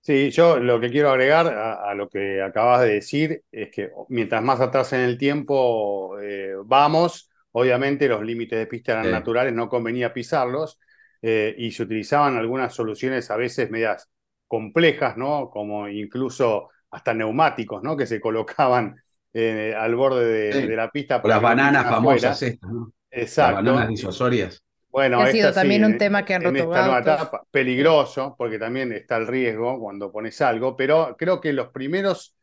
Sí, 0.00 0.30
yo 0.30 0.58
lo 0.58 0.80
que 0.80 0.90
quiero 0.90 1.10
agregar 1.10 1.46
a, 1.46 1.94
lo 1.94 2.08
que 2.08 2.40
acabas 2.40 2.80
de 2.82 2.94
decir 2.94 3.42
es 3.52 3.70
que 3.70 3.90
mientras 4.08 4.42
más 4.42 4.60
atrás 4.60 4.92
en 4.92 5.00
el 5.00 5.18
tiempo 5.18 6.18
eh, 6.20 6.54
vamos, 6.64 7.30
Obviamente 7.52 8.08
los 8.08 8.22
límites 8.22 8.58
de 8.58 8.66
pista 8.66 8.92
eran 8.92 9.10
naturales, 9.10 9.52
no 9.52 9.68
convenía 9.68 10.12
pisarlos 10.12 10.78
eh, 11.22 11.54
y 11.58 11.72
se 11.72 11.82
utilizaban 11.82 12.36
algunas 12.36 12.74
soluciones 12.74 13.30
a 13.30 13.36
veces 13.36 13.70
medias 13.70 14.08
complejas, 14.46 15.16
¿no? 15.16 15.50
Como 15.50 15.88
incluso 15.88 16.68
hasta 16.90 17.14
neumáticos, 17.14 17.82
¿no? 17.82 17.96
Que 17.96 18.06
se 18.06 18.20
colocaban 18.20 18.96
eh, 19.32 19.74
al 19.76 19.94
borde 19.94 20.52
de, 20.52 20.76
la 20.76 20.90
pista. 20.90 21.20
las 21.24 21.42
bananas 21.42 21.84
famosas 21.84 22.42
estas, 22.42 22.70
¿no? 22.70 22.92
Exacto. 23.10 23.62
Las 23.62 23.64
bananas 23.64 23.88
disuasorias. 23.90 24.62
Bueno, 24.90 25.20
ha 25.20 25.30
sido 25.30 25.52
también 25.52 25.84
un 25.84 25.98
tema 25.98 26.24
que 26.24 26.34
han 26.34 26.42
roto 26.42 26.56
en 26.56 26.64
esta 26.64 26.82
nueva 26.82 27.00
etapa, 27.00 27.44
peligroso, 27.50 28.34
porque 28.38 28.58
también 28.58 28.92
está 28.92 29.18
el 29.18 29.26
riesgo 29.26 29.78
cuando 29.78 30.10
pones 30.10 30.40
algo, 30.40 30.76
pero 30.76 31.14
creo 31.18 31.40
que 31.40 31.52
los 31.52 31.68
primeros 31.68 32.34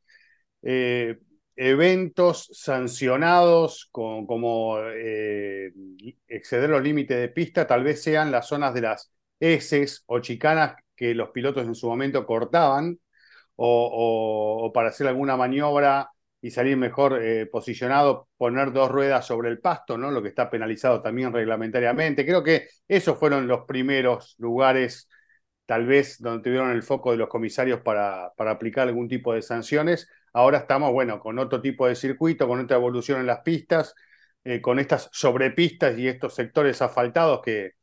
eh, 0.61 1.17
eventos 1.55 2.49
sancionados 2.51 3.87
con, 3.91 4.25
como 4.25 4.79
eh, 4.79 5.71
exceder 6.27 6.69
los 6.69 6.83
límites 6.83 7.17
de 7.17 7.29
pista, 7.29 7.65
tal 7.67 7.83
vez 7.83 8.03
sean 8.03 8.31
las 8.31 8.47
zonas 8.47 8.73
de 8.73 8.81
las 8.81 9.11
S 9.39 9.85
o 10.07 10.19
chicanas 10.19 10.75
que 10.95 11.13
los 11.13 11.29
pilotos 11.29 11.65
en 11.65 11.75
su 11.75 11.87
momento 11.87 12.25
cortaban, 12.25 12.99
o, 13.55 14.71
para 14.73 14.89
hacer 14.89 15.07
alguna 15.07 15.37
maniobra 15.37 16.09
y 16.41 16.51
salir 16.51 16.77
mejor 16.77 17.21
eh, 17.23 17.45
posicionado, 17.47 18.27
poner 18.37 18.71
dos 18.71 18.91
ruedas 18.91 19.25
sobre 19.25 19.49
el 19.49 19.59
pasto, 19.59 19.97
¿no? 19.97 20.11
Lo 20.11 20.21
que 20.21 20.29
está 20.29 20.49
penalizado 20.49 21.01
también 21.01 21.33
reglamentariamente. 21.33 22.25
Creo 22.25 22.43
que 22.43 22.67
esos 22.87 23.17
fueron 23.17 23.47
los 23.47 23.65
primeros 23.65 24.35
lugares, 24.37 25.09
tal 25.65 25.85
vez, 25.85 26.19
donde 26.19 26.43
tuvieron 26.43 26.71
el 26.71 26.83
foco 26.83 27.11
de 27.11 27.17
los 27.17 27.29
comisarios 27.29 27.81
para, 27.81 28.31
para 28.37 28.51
aplicar 28.51 28.87
algún 28.87 29.07
tipo 29.07 29.33
de 29.33 29.41
sanciones 29.41 30.07
Ahora 30.35 30.57
estamos, 30.57 30.91
bueno, 30.91 31.17
con 31.21 31.39
otro 31.39 31.61
tipo 31.61 31.87
de 31.87 31.95
circuito, 31.95 32.45
con 32.45 32.59
otra 32.59 32.75
evolución 32.75 33.21
en 33.21 33.25
las 33.25 33.39
pistas, 33.39 33.95
eh, 34.43 34.59
con 34.59 34.79
estas 34.79 35.07
sobrepistas 35.13 35.97
y 35.97 36.09
estos 36.09 36.35
sectores 36.35 36.81
asfaltados 36.81 37.39
que 37.41 37.75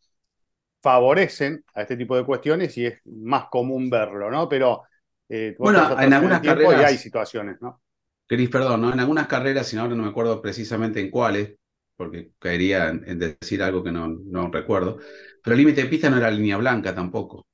favorecen 0.82 1.64
a 1.72 1.80
este 1.80 1.96
tipo 1.96 2.14
de 2.14 2.26
cuestiones 2.26 2.76
y 2.76 2.84
es 2.84 3.00
más 3.06 3.46
común 3.50 3.88
verlo, 3.88 4.30
¿no? 4.30 4.50
Pero 4.50 4.82
eh, 5.30 5.56
bueno, 5.58 5.98
en 5.98 6.12
algunas 6.12 6.42
carreras 6.42 6.84
hay 6.84 6.98
situaciones, 6.98 7.56
¿no? 7.62 7.80
Cris, 8.26 8.50
perdón, 8.50 8.82
¿no? 8.82 8.92
En 8.92 9.00
algunas 9.00 9.28
carreras, 9.28 9.66
si 9.66 9.78
ahora 9.78 9.94
no 9.94 10.02
me 10.02 10.10
acuerdo 10.10 10.42
precisamente 10.42 11.00
en 11.00 11.10
cuáles, 11.10 11.54
porque 11.96 12.32
caería 12.38 12.90
en, 12.90 13.18
decir 13.18 13.62
algo 13.62 13.82
que 13.82 13.92
no, 13.92 14.08
no 14.08 14.50
recuerdo, 14.50 14.98
pero 15.42 15.54
el 15.54 15.58
límite 15.58 15.84
de 15.84 15.88
pista 15.88 16.10
no 16.10 16.18
era 16.18 16.30
línea 16.30 16.58
blanca 16.58 16.94
tampoco. 16.94 17.46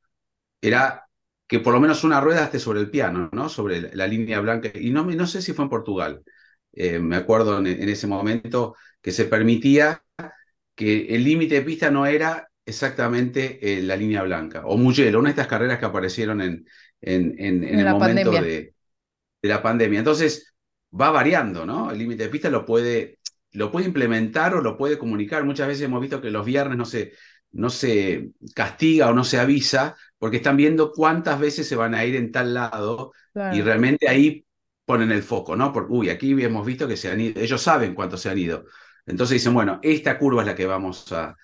Era 0.60 1.07
que 1.48 1.60
por 1.60 1.72
lo 1.72 1.80
menos 1.80 2.04
una 2.04 2.20
rueda 2.20 2.44
esté 2.44 2.60
sobre 2.60 2.80
el 2.80 2.90
piano, 2.90 3.30
¿no? 3.32 3.48
Sobre 3.48 3.94
la, 3.96 4.06
línea 4.06 4.38
blanca. 4.40 4.70
Y 4.74 4.90
no, 4.90 5.04
no 5.04 5.26
sé 5.26 5.40
si 5.40 5.54
fue 5.54 5.64
en 5.64 5.70
Portugal. 5.70 6.22
Eh, 6.74 6.98
me 6.98 7.16
acuerdo 7.16 7.58
en, 7.58 7.66
ese 7.66 8.06
momento 8.06 8.76
que 9.00 9.12
se 9.12 9.24
permitía 9.24 10.04
que 10.74 11.06
el 11.06 11.24
límite 11.24 11.56
de 11.56 11.62
pista 11.62 11.90
no 11.90 12.04
era 12.04 12.50
exactamente 12.66 13.58
eh, 13.62 13.82
la 13.82 13.96
línea 13.96 14.22
blanca. 14.22 14.62
O 14.66 14.76
Mugello, 14.76 15.18
una 15.18 15.30
de 15.30 15.32
estas 15.32 15.46
carreras 15.46 15.78
que 15.78 15.86
aparecieron 15.86 16.42
en, 16.42 16.66
en, 17.00 17.34
en, 17.38 17.64
el 17.64 17.88
momento 17.88 18.30
de, 18.30 18.74
de, 19.40 19.48
la 19.48 19.62
pandemia. 19.62 20.00
Entonces, 20.00 20.52
va 20.92 21.10
variando, 21.10 21.64
¿no? 21.64 21.90
El 21.90 21.98
límite 21.98 22.24
de 22.24 22.28
pista 22.28 22.50
lo 22.50 22.66
puede, 22.66 23.20
lo 23.52 23.72
puede 23.72 23.86
implementar 23.86 24.54
o 24.54 24.60
lo 24.60 24.76
puede 24.76 24.98
comunicar. 24.98 25.44
Muchas 25.44 25.66
veces 25.66 25.84
hemos 25.84 26.02
visto 26.02 26.20
que 26.20 26.30
los 26.30 26.44
viernes 26.44 26.76
no 26.76 26.84
se, 26.84 27.14
no 27.52 27.70
se 27.70 28.32
castiga 28.54 29.08
o 29.08 29.14
no 29.14 29.24
se 29.24 29.38
avisa 29.38 29.96
porque 30.18 30.38
están 30.38 30.56
viendo 30.56 30.92
cuántas 30.92 31.38
veces 31.38 31.68
se 31.68 31.76
van 31.76 31.94
a 31.94 32.04
ir 32.04 32.16
en 32.16 32.32
tal 32.32 32.54
lado 32.54 33.12
y 33.52 33.62
realmente 33.62 34.08
ahí 34.08 34.44
ponen 34.84 35.12
el 35.12 35.22
foco, 35.22 35.54
¿no? 35.54 35.72
Porque, 35.72 35.92
uy, 35.92 36.10
aquí 36.10 36.30
hemos 36.42 36.66
visto 36.66 36.88
que 36.88 36.96
se 36.96 37.10
han 37.10 37.20
ido, 37.20 37.40
ellos 37.40 37.60
saben 37.62 37.94
cuántos 37.94 38.22
se 38.22 38.30
han 38.30 38.38
ido. 38.38 38.64
Entonces 39.06 39.34
dicen, 39.34 39.54
bueno, 39.54 39.78
esta 39.82 40.18
curva 40.18 40.42
es 40.42 40.46
la 40.46 40.54
que 40.54 40.66
vamos 40.66 41.12
a... 41.12 41.36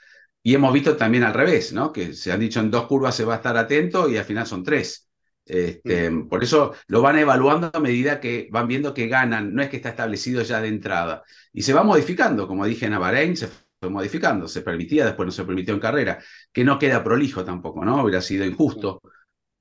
Y 0.42 0.54
hemos 0.54 0.72
visto 0.72 0.96
también 0.96 1.24
al 1.24 1.34
revés, 1.34 1.72
¿no? 1.72 1.92
Que 1.92 2.12
se 2.14 2.32
han 2.32 2.40
dicho 2.40 2.60
en 2.60 2.70
dos 2.70 2.86
curvas 2.86 3.14
se 3.14 3.24
va 3.24 3.34
a 3.34 3.36
estar 3.36 3.56
atento 3.56 4.08
y 4.08 4.16
al 4.16 4.24
final 4.24 4.46
son 4.46 4.62
tres. 4.62 5.08
Este, 5.46 6.10
mm. 6.10 6.28
Por 6.28 6.42
eso 6.42 6.74
lo 6.86 7.02
van 7.02 7.18
evaluando 7.18 7.70
a 7.72 7.80
medida 7.80 8.20
que 8.20 8.48
van 8.50 8.66
viendo 8.66 8.94
que 8.94 9.08
ganan, 9.08 9.54
no 9.54 9.62
es 9.62 9.68
que 9.68 9.76
está 9.76 9.90
establecido 9.90 10.42
ya 10.42 10.60
de 10.60 10.68
entrada. 10.68 11.22
Y 11.52 11.62
se 11.62 11.72
va 11.72 11.82
modificando, 11.82 12.48
como 12.48 12.66
dije 12.66 12.86
en 12.86 12.98
Bahrein, 12.98 13.36
se 13.36 13.48
modificando, 13.90 14.48
se 14.48 14.62
permitía, 14.62 15.06
después 15.06 15.26
no 15.26 15.32
se 15.32 15.44
permitió 15.44 15.74
en 15.74 15.80
carrera, 15.80 16.18
que 16.52 16.64
no 16.64 16.78
queda 16.78 17.02
prolijo 17.02 17.44
tampoco, 17.44 17.84
¿no? 17.84 18.02
Hubiera 18.02 18.20
sido 18.20 18.44
injusto 18.44 19.00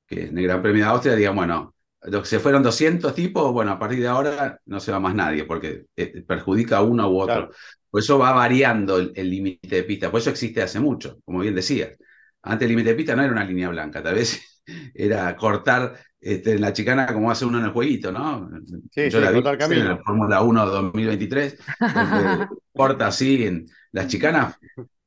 que 0.06 0.25
en 0.25 0.38
el 0.38 0.44
Gran 0.44 0.62
Premio 0.62 0.84
de 0.84 0.89
Austria 0.89 1.15
digan, 1.15 1.36
bueno, 1.36 1.75
que 2.01 2.25
se 2.25 2.39
fueron 2.39 2.63
200 2.63 3.15
tipos, 3.15 3.51
bueno, 3.51 3.72
a 3.72 3.80
partir 3.80 4.00
de 4.00 4.08
ahora 4.08 4.60
no 4.65 4.80
se 4.80 4.92
va 4.92 5.00
más 5.00 5.15
nadie, 5.15 5.46
porque 5.46 5.86
eh, 5.96 6.24
perjudica 6.27 6.77
a 6.77 6.82
uno 6.82 7.10
u 7.10 7.20
otro. 7.20 7.50
Por 7.89 8.01
eso 8.01 8.18
va 8.18 8.32
variando 8.32 8.98
el 8.98 9.30
límite 9.30 9.75
de 9.75 9.84
pista, 9.84 10.12
por 10.12 10.20
eso 10.20 10.32
existe 10.32 10.62
hace 10.62 10.80
mucho, 10.80 11.20
como 11.24 11.39
bien 11.39 11.56
decías. 11.56 11.98
Antes 12.42 12.65
el 12.65 12.72
límite 12.72 12.89
de 12.89 12.96
pista 12.96 13.15
no 13.15 13.24
era 13.24 13.32
una 13.32 13.46
línea 13.46 13.70
blanca, 13.70 14.03
tal 14.03 14.15
vez 14.15 14.62
era 14.94 15.36
cortar 15.36 15.96
este, 16.20 16.53
en 16.53 16.62
la 16.62 16.74
chicana 16.74 17.06
como 17.08 17.30
hace 17.30 17.46
uno 17.46 17.60
en 17.60 17.65
el 17.65 17.72
jueguito, 17.72 18.12
¿no? 18.12 18.50
Sí, 18.92 19.10
Yo 19.10 19.20
la 19.20 19.32
vi 19.32 19.39
en 19.39 19.88
la 19.88 19.98
Fórmula 19.98 20.42
1 20.42 20.65
2023, 20.65 21.58
corta 22.74 23.08
así 23.08 23.46
en 23.46 23.65
las 23.93 24.07
chicanas 24.07 24.57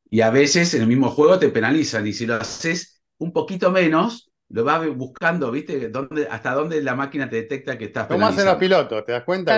y 0.09 0.23
a 0.23 0.31
veces 0.31 0.73
en 0.75 0.83
el 0.83 0.89
mismo 0.89 1.11
juego 1.11 1.39
te 1.39 1.51
penalizan 1.51 2.07
y 2.07 2.15
si 2.15 2.25
lo 2.25 2.37
haces 2.37 3.03
un 3.19 3.33
poquito 3.33 3.71
menos, 3.71 4.31
lo 4.49 4.65
vas 4.65 4.87
buscando, 4.95 5.51
¿viste? 5.51 5.89
¿Dónde, 5.89 6.29
hasta 6.31 6.55
dónde 6.55 6.83
la 6.83 6.95
máquina 6.95 7.29
te 7.29 7.37
detecta 7.37 7.77
que 7.77 7.87
estás 7.87 8.07
penalizando. 8.07 8.41
hacen 8.41 8.53
los 8.53 8.61
pilotos? 8.61 9.05
¿Te 9.05 9.13
das 9.13 9.25
cuenta? 9.25 9.57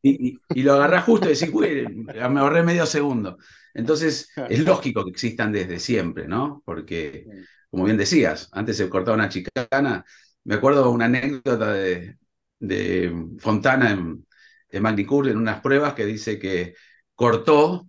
Y, 0.00 0.38
y, 0.54 0.62
lo 0.62 0.74
agarras 0.74 1.04
justo 1.04 1.28
y 1.28 1.34
decís, 1.34 1.52
me 1.52 2.40
ahorré 2.40 2.62
medio 2.62 2.86
segundo. 2.86 3.38
Entonces, 3.74 4.30
es 4.48 4.60
lógico 4.60 5.04
que 5.04 5.10
existan 5.10 5.52
desde 5.52 5.80
siempre, 5.80 6.28
¿no? 6.28 6.62
Porque, 6.64 7.26
como 7.68 7.84
bien 7.84 7.96
decías, 7.96 8.48
antes 8.52 8.76
se 8.76 8.88
cortaba 8.88 9.16
una 9.16 9.28
chicana. 9.28 10.04
Me 10.44 10.54
acuerdo 10.54 10.90
una 10.90 11.06
anécdota 11.06 11.72
de, 11.72 12.16
de 12.60 13.12
Fontana 13.38 13.90
en, 13.90 14.24
en 14.68 14.82
Magnicur 14.82 15.28
en 15.28 15.36
unas 15.36 15.60
pruebas 15.60 15.94
que 15.94 16.06
dice 16.06 16.38
que 16.38 16.74
cortó, 17.16 17.88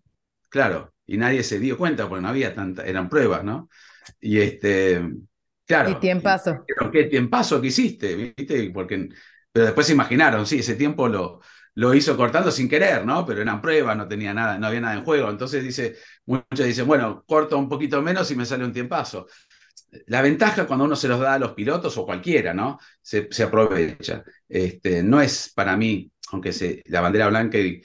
claro, 0.50 0.94
y 1.06 1.18
nadie 1.18 1.44
se 1.44 1.60
dio 1.60 1.78
cuenta 1.78 2.08
porque 2.08 2.22
no 2.22 2.30
había 2.30 2.54
tanta, 2.54 2.86
eran 2.86 3.10
pruebas, 3.10 3.44
¿no? 3.44 3.70
Y 4.20 4.40
este, 4.40 5.02
claro. 5.66 5.92
Y 5.92 5.96
tiempazo. 5.96 6.66
¿Qué 6.92 7.06
tiempazo 7.06 7.62
que 7.62 7.68
hiciste? 7.68 8.16
¿Viste? 8.16 8.72
Porque, 8.72 9.10
pero 9.52 9.66
después 9.66 9.88
se 9.88 9.94
imaginaron, 9.94 10.46
sí, 10.46 10.60
ese 10.60 10.76
tiempo 10.76 11.08
lo, 11.08 11.42
lo 11.78 11.94
hizo 11.94 12.18
cortando 12.18 12.50
sin 12.52 12.68
querer, 12.68 13.06
¿no? 13.06 13.24
Pero 13.24 13.44
eran 13.44 13.62
pruebas, 13.62 13.96
no 13.96 14.08
tenía 14.08 14.34
nada, 14.34 14.58
no 14.58 14.66
había 14.66 14.82
nada 14.82 14.96
en 14.96 15.04
juego. 15.04 15.30
Entonces 15.30 15.64
dice, 15.64 15.96
muchos 16.26 16.66
dicen, 16.66 16.88
bueno, 16.88 17.24
corto 17.28 17.56
un 17.56 17.70
poquito 17.70 18.02
menos 18.02 18.32
y 18.32 18.36
me 18.36 18.48
sale 18.48 18.66
un 18.66 18.74
tiempazo. 18.74 19.28
La 20.08 20.24
ventaja 20.24 20.66
cuando 20.66 20.86
uno 20.86 20.96
se 20.96 21.08
los 21.08 21.20
da 21.20 21.36
a 21.36 21.40
los 21.40 21.52
pilotos 21.54 21.96
o 22.00 22.06
cualquiera, 22.06 22.52
¿no? 22.52 22.80
Se, 23.00 23.28
se 23.30 23.44
aprovecha. 23.44 24.24
Este, 24.50 25.04
no 25.04 25.22
es 25.22 25.52
para 25.54 25.78
mí, 25.78 26.12
aunque 26.32 26.52
se, 26.52 26.82
la 26.88 27.02
bandera 27.02 27.28
blanca 27.30 27.60
y, 27.60 27.82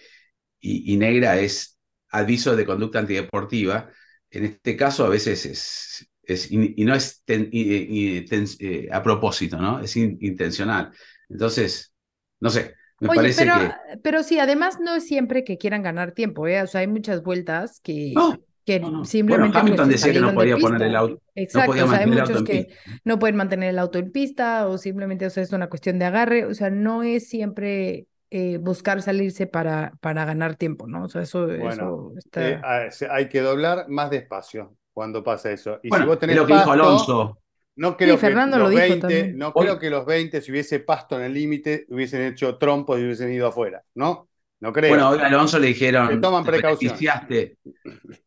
y, 0.58 0.96
negra 0.96 1.38
es 1.38 1.71
aviso 2.12 2.54
de 2.54 2.66
conducta 2.66 3.00
antideportiva, 3.00 3.90
en 4.30 4.44
este 4.44 4.76
caso 4.76 5.04
a 5.04 5.08
veces 5.08 5.44
es, 5.46 6.10
es 6.22 6.50
y, 6.50 6.84
no 6.84 6.94
es 6.94 7.22
eh, 7.26 8.88
a 8.92 9.02
propósito, 9.02 9.58
¿no? 9.58 9.80
Es 9.80 9.96
intencional. 9.96 10.90
Entonces, 11.28 11.92
no 12.40 12.50
sé, 12.50 12.74
me 13.00 13.08
Oye, 13.08 13.16
parece 13.16 13.44
pero, 13.44 13.54
que... 13.58 13.98
pero 14.02 14.22
sí, 14.22 14.38
además 14.38 14.78
no 14.80 14.94
es 14.94 15.06
siempre 15.06 15.42
que 15.42 15.58
quieran 15.58 15.82
ganar 15.82 16.12
tiempo, 16.12 16.46
¿eh? 16.46 16.62
O 16.62 16.66
sea, 16.66 16.82
hay 16.82 16.86
muchas 16.86 17.22
vueltas 17.22 17.80
que, 17.80 18.12
No, 18.14 18.38
que 18.64 18.78
no, 18.78 18.90
no. 18.90 19.04
simplemente 19.04 19.48
Bueno, 19.48 19.60
Hamilton 19.60 19.88
pues, 19.88 20.00
se 20.00 20.08
decía 20.08 20.20
que 20.20 20.26
no 20.26 20.34
podía 20.34 20.56
poner 20.56 20.82
el 20.82 20.96
auto, 20.96 21.20
Exacto, 21.34 21.84
o 21.84 21.88
sea, 21.88 21.98
hay 21.98 22.06
muchos 22.06 22.44
que 22.44 22.68
no 23.04 23.18
pueden 23.18 23.36
mantener 23.36 23.70
el 23.70 23.78
auto 23.78 23.98
en 23.98 24.12
pista 24.12 24.68
o 24.68 24.78
simplemente, 24.78 25.26
o 25.26 25.30
sea, 25.30 25.42
es 25.42 25.52
una 25.52 25.68
cuestión 25.68 25.98
de 25.98 26.04
agarre, 26.04 26.44
o 26.44 26.54
sea, 26.54 26.70
no 26.70 27.02
es 27.02 27.28
siempre 27.28 28.06
eh, 28.32 28.58
buscar 28.58 29.02
salirse 29.02 29.46
para, 29.46 29.92
para 30.00 30.24
ganar 30.24 30.56
tiempo, 30.56 30.86
¿no? 30.88 31.04
O 31.04 31.08
sea, 31.08 31.22
eso, 31.22 31.50
Bueno, 31.56 31.94
eso 31.94 32.14
eh, 32.36 32.58
está... 32.58 32.62
se- 32.90 33.08
hay 33.10 33.28
que 33.28 33.40
doblar 33.40 33.88
más 33.88 34.10
despacio 34.10 34.76
cuando 34.92 35.22
pasa 35.22 35.50
eso. 35.52 35.80
Y 35.82 35.92
si 35.92 35.98
Bueno, 35.98 36.06
vos 36.06 36.18
tenés 36.18 36.36
lo 36.36 36.46
que 36.46 36.54
dijo 36.54 36.70
Alonso. 36.72 37.38
no 37.76 37.96
creo 37.96 38.18
que 38.18 38.18
Fernando 38.18 38.58
lo 38.58 38.64
los 38.64 38.70
dijo 38.70 38.98
20, 38.98 38.98
también. 38.98 39.38
no 39.38 39.54
creo 39.56 39.78
que 39.78 39.90
los 39.90 40.04
20, 40.06 40.40
si 40.42 40.50
hubiese 40.52 40.80
pasto 40.80 41.16
en 41.16 41.22
el 41.24 41.34
límite, 41.34 41.86
hubiesen 41.88 42.22
hecho 42.22 42.58
trompos 42.58 42.98
y 42.98 43.04
hubiesen 43.04 43.32
ido 43.32 43.46
afuera, 43.48 43.82
¿no? 43.94 44.28
No 44.60 44.72
creo. 44.72 44.90
Bueno, 44.90 45.08
a 45.08 45.26
Alonso 45.26 45.58
le 45.58 45.68
dijeron, 45.68 46.20
toman 46.20 46.42
te 46.42 46.50
precauciones. 46.50 47.02
beneficiaste. 47.02 47.58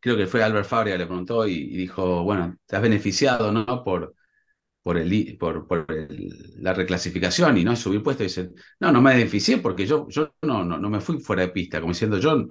Creo 0.00 0.16
que 0.16 0.26
fue 0.26 0.42
Albert 0.42 0.66
Fabria 0.68 0.96
le 0.98 1.06
preguntó 1.06 1.46
y, 1.48 1.52
y 1.54 1.76
dijo, 1.76 2.22
bueno, 2.24 2.56
te 2.66 2.76
has 2.76 2.82
beneficiado, 2.82 3.50
¿no? 3.52 3.82
Por, 3.82 4.14
por, 4.84 4.98
el, 4.98 5.38
por, 5.40 5.66
por 5.68 5.86
el- 5.92 6.54
la 6.58 6.74
reclasificación 6.74 7.58
y 7.58 7.64
no 7.64 7.76
subir 7.76 8.04
puesto. 8.04 8.24
Y 8.24 8.28
dice, 8.28 8.52
no, 8.80 8.92
no 8.92 9.02
me 9.02 9.14
beneficié 9.16 9.58
porque 9.58 9.86
yo, 9.86 10.08
yo 10.10 10.36
no, 10.44 10.64
no, 10.64 10.78
no 10.78 10.90
me 10.90 11.00
fui 11.02 11.20
fuera 11.20 11.42
de 11.44 11.50
pista, 11.50 11.80
como 11.80 11.94
diciendo, 11.94 12.20
yo 12.20 12.46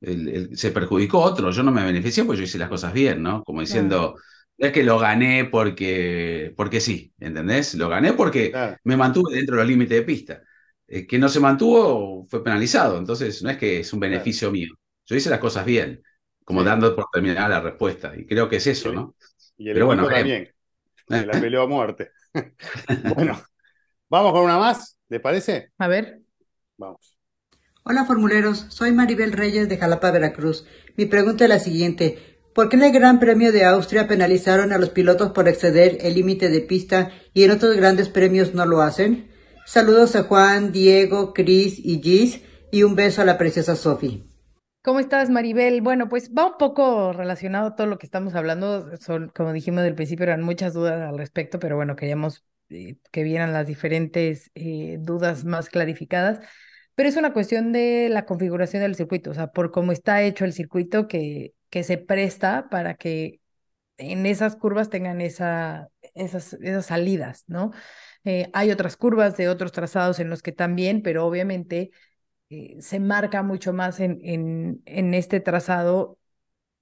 el- 0.00 0.56
se 0.56 0.70
perjudicó 0.72 1.20
otro, 1.20 1.50
yo 1.50 1.62
no 1.62 1.72
me 1.72 1.84
beneficié 1.84 2.24
porque 2.24 2.38
yo 2.40 2.44
hice 2.44 2.58
las 2.58 2.68
cosas 2.68 2.92
bien, 2.92 3.22
¿no? 3.22 3.42
Como 3.44 3.60
diciendo, 3.60 4.16
no 4.58 4.66
es 4.66 4.72
que 4.72 4.84
lo 4.84 4.98
gané 4.98 5.46
porque, 5.46 6.52
porque 6.56 6.80
sí, 6.80 7.12
¿entendés? 7.18 7.74
Lo 7.74 7.88
gané 7.88 8.12
porque 8.14 8.50
Claro. 8.50 8.76
me 8.84 8.96
mantuve 8.96 9.34
dentro 9.36 9.56
de 9.56 9.62
los 9.62 9.68
límites 9.70 9.98
de 9.98 10.02
pista. 10.04 10.42
El 10.86 11.06
que 11.06 11.18
no 11.18 11.28
se 11.28 11.40
mantuvo 11.40 12.24
fue 12.26 12.44
penalizado, 12.44 12.98
entonces 12.98 13.42
no 13.42 13.50
es 13.50 13.56
que 13.58 13.80
es 13.80 13.92
un 13.92 14.00
beneficio 14.00 14.50
mío. 14.50 14.72
Yo 15.06 15.16
hice 15.16 15.30
las 15.30 15.40
cosas 15.40 15.64
bien, 15.64 16.02
como 16.44 16.60
Sí. 16.60 16.66
dando 16.66 16.94
por 16.94 17.06
terminada 17.12 17.48
la 17.48 17.60
respuesta, 17.60 18.12
y 18.16 18.24
creo 18.26 18.48
que 18.48 18.56
es 18.56 18.66
eso, 18.66 18.92
¿no? 18.92 19.14
Y 19.58 19.68
el 19.68 19.74
Pero 19.74 19.86
bueno, 19.86 20.10
eh. 20.10 20.54
La 21.08 21.40
peleó 21.40 21.62
a 21.62 21.66
muerte. 21.66 22.10
Bueno, 23.14 23.40
vamos 24.10 24.32
con 24.32 24.42
una 24.42 24.58
más, 24.58 24.98
¿les 25.08 25.20
parece? 25.20 25.72
A 25.78 25.88
ver, 25.88 26.20
Vamos. 26.76 27.16
Hola 27.84 28.04
formuleros, 28.04 28.66
soy 28.68 28.92
Maribel 28.92 29.32
Reyes 29.32 29.68
de 29.68 29.78
Jalapa, 29.78 30.10
Veracruz. 30.10 30.66
Mi 30.96 31.06
pregunta 31.06 31.44
es 31.44 31.50
la 31.50 31.58
siguiente. 31.58 32.40
¿Por 32.54 32.68
qué 32.68 32.76
en 32.76 32.84
el 32.84 32.92
Gran 32.92 33.18
Premio 33.18 33.52
de 33.52 33.64
Austria 33.64 34.08
penalizaron 34.08 34.72
a 34.72 34.78
los 34.78 34.90
pilotos 34.90 35.30
por 35.32 35.48
exceder 35.48 35.98
el 36.00 36.14
límite 36.14 36.50
de 36.50 36.60
pista 36.60 37.12
y 37.32 37.44
en 37.44 37.52
otros 37.52 37.76
grandes 37.76 38.08
premios 38.08 38.52
no 38.52 38.66
lo 38.66 38.82
hacen? 38.82 39.30
Saludos 39.64 40.16
a 40.16 40.24
Juan, 40.24 40.72
Diego, 40.72 41.32
Cris 41.32 41.78
y 41.78 42.02
Gis 42.02 42.40
y 42.70 42.82
un 42.82 42.94
beso 42.94 43.22
a 43.22 43.24
la 43.24 43.38
preciosa 43.38 43.74
Sofi. 43.74 44.28
¿Cómo 44.86 45.00
estás, 45.00 45.30
Maribel? 45.30 45.80
Bueno, 45.80 46.08
pues 46.08 46.30
va 46.32 46.46
un 46.46 46.58
poco 46.58 47.12
relacionado 47.12 47.66
a 47.66 47.74
todo 47.74 47.88
lo 47.88 47.98
que 47.98 48.06
estamos 48.06 48.36
hablando. 48.36 48.96
Son, 48.98 49.30
como 49.30 49.52
dijimos 49.52 49.82
del 49.82 49.96
principio, 49.96 50.22
eran 50.22 50.42
muchas 50.42 50.74
dudas 50.74 51.00
al 51.02 51.18
respecto, 51.18 51.58
pero 51.58 51.74
bueno, 51.74 51.96
queríamos 51.96 52.44
eh, 52.68 52.94
que 53.10 53.24
vieran 53.24 53.52
las 53.52 53.66
diferentes 53.66 54.52
eh, 54.54 54.98
dudas 55.00 55.44
más 55.44 55.70
clarificadas. 55.70 56.38
Pero 56.94 57.08
es 57.08 57.16
una 57.16 57.32
cuestión 57.32 57.72
de 57.72 58.08
la 58.10 58.26
configuración 58.26 58.80
del 58.80 58.94
circuito, 58.94 59.32
o 59.32 59.34
sea, 59.34 59.48
por 59.48 59.72
cómo 59.72 59.90
está 59.90 60.22
hecho 60.22 60.44
el 60.44 60.52
circuito 60.52 61.08
que, 61.08 61.52
que 61.68 61.82
se 61.82 61.98
presta 61.98 62.68
para 62.70 62.94
que 62.94 63.40
en 63.98 64.24
esas 64.24 64.54
curvas 64.54 64.88
tengan 64.88 65.20
esa, 65.20 65.88
esas, 66.14 66.52
esas 66.54 66.86
salidas, 66.86 67.42
¿no? 67.48 67.72
Eh, 68.24 68.50
hay 68.52 68.70
otras 68.70 68.96
curvas 68.96 69.36
de 69.36 69.48
otros 69.48 69.72
trazados 69.72 70.20
en 70.20 70.30
los 70.30 70.42
que 70.42 70.52
también, 70.52 71.02
pero 71.02 71.26
obviamente 71.26 71.90
eh, 72.50 72.76
se 72.80 73.00
marca 73.00 73.42
mucho 73.42 73.72
más 73.72 74.00
en, 74.00 74.20
en, 74.22 74.82
en 74.86 75.14
este 75.14 75.40
trazado 75.40 76.18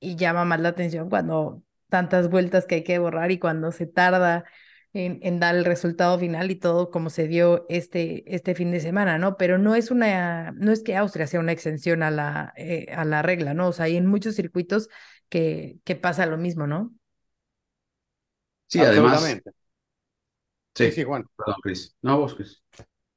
y 0.00 0.16
llama 0.16 0.44
más 0.44 0.60
la 0.60 0.70
atención 0.70 1.08
cuando 1.10 1.62
tantas 1.88 2.30
vueltas 2.30 2.66
que 2.66 2.76
hay 2.76 2.84
que 2.84 2.98
borrar 2.98 3.30
y 3.32 3.38
cuando 3.38 3.72
se 3.72 3.86
tarda 3.86 4.44
en, 4.92 5.18
en 5.22 5.40
dar 5.40 5.54
el 5.56 5.64
resultado 5.64 6.18
final 6.18 6.50
y 6.50 6.56
todo 6.56 6.90
como 6.90 7.10
se 7.10 7.28
dio 7.28 7.66
este, 7.68 8.24
este 8.34 8.54
fin 8.54 8.70
de 8.72 8.80
semana, 8.80 9.18
¿no? 9.18 9.36
Pero 9.36 9.58
no 9.58 9.74
es 9.74 9.90
una, 9.90 10.52
no 10.52 10.72
es 10.72 10.82
que 10.82 10.96
Austria 10.96 11.26
sea 11.26 11.40
una 11.40 11.52
exención 11.52 12.02
a 12.02 12.10
la, 12.10 12.52
eh, 12.56 12.86
a 12.96 13.04
la 13.04 13.22
regla, 13.22 13.54
¿no? 13.54 13.68
O 13.68 13.72
sea, 13.72 13.86
hay 13.86 13.96
en 13.96 14.06
muchos 14.06 14.36
circuitos 14.36 14.88
que, 15.28 15.78
que 15.84 15.96
pasa 15.96 16.26
lo 16.26 16.38
mismo, 16.38 16.66
¿no? 16.66 16.92
Sí, 18.68 18.84
además. 18.84 19.40
Sí, 20.74 20.90
sí, 20.92 21.04
Juan. 21.04 21.24
perdón, 21.36 21.56
Chris. 21.62 21.96
No, 22.02 22.18
vos, 22.18 22.34
Chris. 22.34 22.62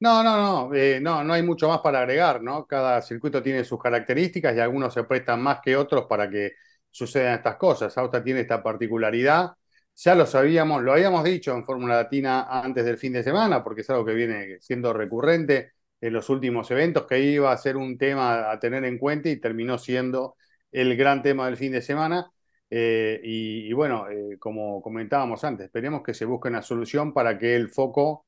No, 0.00 0.22
no, 0.22 0.36
no, 0.68 0.74
eh, 0.74 1.00
no, 1.00 1.24
no 1.24 1.34
hay 1.34 1.42
mucho 1.42 1.68
más 1.68 1.80
para 1.80 2.00
agregar, 2.00 2.40
¿no? 2.40 2.66
Cada 2.66 3.02
circuito 3.02 3.42
tiene 3.42 3.64
sus 3.64 3.80
características 3.82 4.54
y 4.56 4.60
algunos 4.60 4.94
se 4.94 5.02
prestan 5.02 5.42
más 5.42 5.58
que 5.60 5.76
otros 5.76 6.06
para 6.06 6.30
que 6.30 6.52
sucedan 6.90 7.34
estas 7.34 7.56
cosas. 7.56 7.98
Austria 7.98 8.22
tiene 8.22 8.40
esta 8.42 8.62
particularidad. 8.62 9.50
Ya 9.96 10.14
lo 10.14 10.24
sabíamos, 10.26 10.82
lo 10.84 10.92
habíamos 10.92 11.24
dicho 11.24 11.52
en 11.52 11.64
Fórmula 11.64 11.96
Latina 11.96 12.46
antes 12.48 12.84
del 12.84 12.96
fin 12.96 13.12
de 13.12 13.24
semana, 13.24 13.64
porque 13.64 13.80
es 13.80 13.90
algo 13.90 14.04
que 14.04 14.14
viene 14.14 14.58
siendo 14.60 14.92
recurrente 14.92 15.72
en 16.00 16.12
los 16.12 16.30
últimos 16.30 16.70
eventos, 16.70 17.04
que 17.06 17.18
iba 17.20 17.50
a 17.50 17.56
ser 17.56 17.76
un 17.76 17.98
tema 17.98 18.52
a 18.52 18.60
tener 18.60 18.84
en 18.84 18.98
cuenta 18.98 19.28
y 19.30 19.40
terminó 19.40 19.78
siendo 19.78 20.36
el 20.70 20.96
gran 20.96 21.22
tema 21.24 21.46
del 21.46 21.56
fin 21.56 21.72
de 21.72 21.82
semana. 21.82 22.30
Eh, 22.70 23.20
y, 23.24 23.68
y 23.68 23.72
bueno, 23.72 24.08
eh, 24.08 24.36
como 24.38 24.80
comentábamos 24.80 25.42
antes, 25.42 25.66
esperemos 25.66 26.02
que 26.04 26.14
se 26.14 26.24
busque 26.24 26.46
una 26.48 26.62
solución 26.62 27.12
para 27.12 27.36
que 27.36 27.56
el 27.56 27.68
foco 27.68 28.26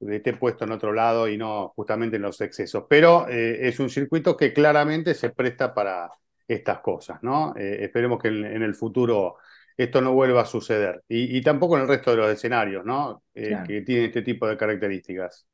esté 0.00 0.34
puesto 0.34 0.64
en 0.64 0.72
otro 0.72 0.92
lado 0.92 1.28
y 1.28 1.36
no 1.36 1.72
justamente 1.76 2.16
en 2.16 2.22
los 2.22 2.40
excesos. 2.40 2.84
Pero 2.88 3.28
eh, 3.28 3.68
es 3.68 3.80
un 3.80 3.90
circuito 3.90 4.36
que 4.36 4.52
claramente 4.52 5.14
se 5.14 5.30
presta 5.30 5.74
para 5.74 6.10
estas 6.46 6.80
cosas, 6.80 7.18
¿no? 7.22 7.54
Eh, 7.56 7.78
esperemos 7.84 8.18
que 8.20 8.28
en, 8.28 8.44
en, 8.44 8.62
el 8.62 8.74
futuro 8.74 9.36
esto 9.76 10.00
no 10.00 10.12
vuelva 10.14 10.42
a 10.42 10.46
suceder. 10.46 11.02
Y, 11.08 11.36
y 11.36 11.42
tampoco 11.42 11.76
en 11.76 11.82
el 11.82 11.88
resto 11.88 12.10
de 12.12 12.16
los 12.18 12.30
escenarios, 12.30 12.84
¿no? 12.84 13.22
Eh, 13.34 13.48
Claro. 13.48 13.66
que 13.66 13.82
tienen 13.82 14.06
este 14.06 14.22
tipo 14.22 14.46
de 14.46 14.56
características. 14.56 15.46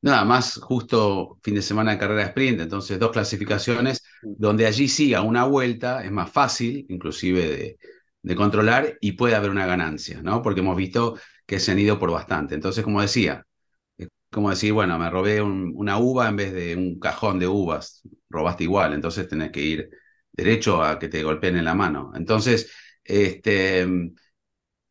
Nada 0.00 0.24
más, 0.24 0.56
justo 0.60 1.38
fin 1.44 1.54
de 1.54 1.62
semana 1.62 1.92
de 1.92 1.98
carrera 1.98 2.24
sprint, 2.24 2.60
entonces 2.60 2.98
dos 2.98 3.12
clasificaciones, 3.12 4.02
donde 4.36 4.66
allí 4.66 4.88
sí, 4.88 5.14
a 5.14 5.22
una 5.22 5.44
vuelta, 5.44 6.04
es 6.04 6.10
más 6.10 6.30
fácil, 6.32 6.84
inclusive 6.88 7.46
de, 7.48 7.78
de 8.22 8.34
controlar, 8.36 8.98
y 9.00 9.12
puede 9.12 9.36
haber 9.36 9.50
una 9.50 9.64
ganancia, 9.66 10.20
¿no? 10.20 10.42
Porque 10.42 10.58
hemos 10.60 10.76
visto 10.76 11.16
que 11.46 11.60
se 11.60 11.70
han 11.70 11.78
ido 11.78 12.00
por 12.00 12.10
bastante. 12.10 12.54
Entonces, 12.56 12.82
como 12.82 13.00
decía, 13.00 13.46
como 14.32 14.50
decir, 14.50 14.72
bueno, 14.72 14.98
me 14.98 15.10
robé 15.10 15.42
un- 15.42 15.72
una 15.76 15.98
uva 15.98 16.28
en 16.28 16.36
vez 16.36 16.52
de 16.54 16.76
un 16.76 16.98
cajón 17.00 17.38
de 17.38 17.48
uvas, 17.48 18.02
robaste 18.30 18.64
igual, 18.64 18.94
entonces 18.94 19.28
tenés 19.28 19.52
que 19.52 19.60
ir 19.62 19.90
derecho 20.32 20.82
a 20.82 20.98
que 20.98 21.08
te 21.08 21.22
golpeen 21.22 21.56
en 21.58 21.64
la 21.66 21.74
mano. 21.74 22.12
Entonces, 22.16 22.72
este, 23.04 23.86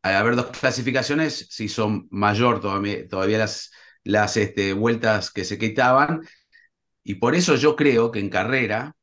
al 0.02 0.14
haber 0.16 0.36
dos 0.36 0.46
clasificaciones, 0.58 1.46
sí 1.50 1.68
son 1.68 2.08
mayor 2.10 2.60
todavía, 2.60 3.06
todavía 3.08 3.38
las, 3.38 3.70
las 4.04 4.36
este, 4.36 4.72
vueltas 4.72 5.30
que 5.30 5.44
se 5.44 5.58
quitaban, 5.58 6.22
y 7.04 7.16
por 7.16 7.34
eso 7.34 7.56
yo 7.56 7.76
creo 7.76 8.10
que 8.12 8.20
en 8.20 8.30
carrera, 8.30 8.96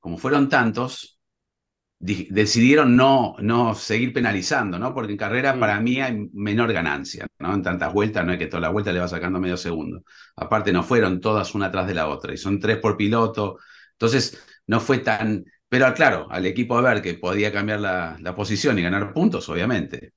como 0.00 0.18
fueron 0.18 0.48
tantos, 0.48 1.09
decidieron 2.00 2.96
no, 2.96 3.36
no 3.40 3.74
seguir 3.74 4.12
penalizando, 4.12 4.78
¿no? 4.78 4.94
Porque 4.94 5.12
en 5.12 5.18
carrera 5.18 5.58
para 5.60 5.80
mí 5.80 6.00
hay 6.00 6.28
menor 6.32 6.72
ganancia, 6.72 7.26
¿no? 7.38 7.54
En 7.54 7.62
tantas 7.62 7.92
vueltas, 7.92 8.24
no 8.24 8.32
es 8.32 8.38
que 8.38 8.46
toda 8.46 8.62
la 8.62 8.70
vuelta 8.70 8.92
le 8.92 9.00
va 9.00 9.08
sacando 9.08 9.38
medio 9.38 9.56
segundo. 9.58 10.02
Aparte, 10.36 10.72
no 10.72 10.82
fueron 10.82 11.20
todas 11.20 11.54
una 11.54 11.70
tras 11.70 11.86
de 11.86 11.94
la 11.94 12.08
otra, 12.08 12.32
y 12.32 12.38
son 12.38 12.58
tres 12.58 12.78
por 12.78 12.96
piloto, 12.96 13.58
entonces 13.92 14.42
no 14.66 14.80
fue 14.80 14.98
tan... 14.98 15.44
Pero 15.68 15.92
claro, 15.94 16.26
al 16.30 16.46
equipo 16.46 16.76
a 16.76 16.80
ver 16.80 17.02
que 17.02 17.14
podía 17.14 17.52
cambiar 17.52 17.80
la, 17.80 18.16
la 18.20 18.34
posición 18.34 18.78
y 18.78 18.82
ganar 18.82 19.12
puntos, 19.12 19.48
obviamente. 19.48 20.12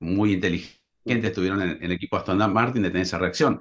Muy 0.00 0.32
inteligentes 0.34 0.80
estuvieron 1.06 1.62
en, 1.62 1.70
en 1.72 1.82
el 1.84 1.92
equipo 1.92 2.16
Aston 2.16 2.38
Martin 2.52 2.82
de 2.82 2.90
tener 2.90 3.02
esa 3.02 3.18
reacción. 3.18 3.60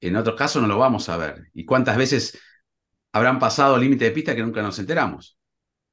en 0.00 0.16
otros 0.16 0.36
casos 0.36 0.62
no 0.62 0.68
lo 0.68 0.78
vamos 0.78 1.08
a 1.10 1.16
ver. 1.18 1.48
¿Y 1.54 1.64
cuántas 1.66 1.96
veces 1.98 2.38
habrán 3.12 3.38
pasado 3.38 3.78
límite 3.78 4.06
de 4.06 4.10
pista 4.12 4.34
que 4.36 4.42
nunca 4.42 4.62
nos 4.62 4.78
enteramos? 4.78 5.38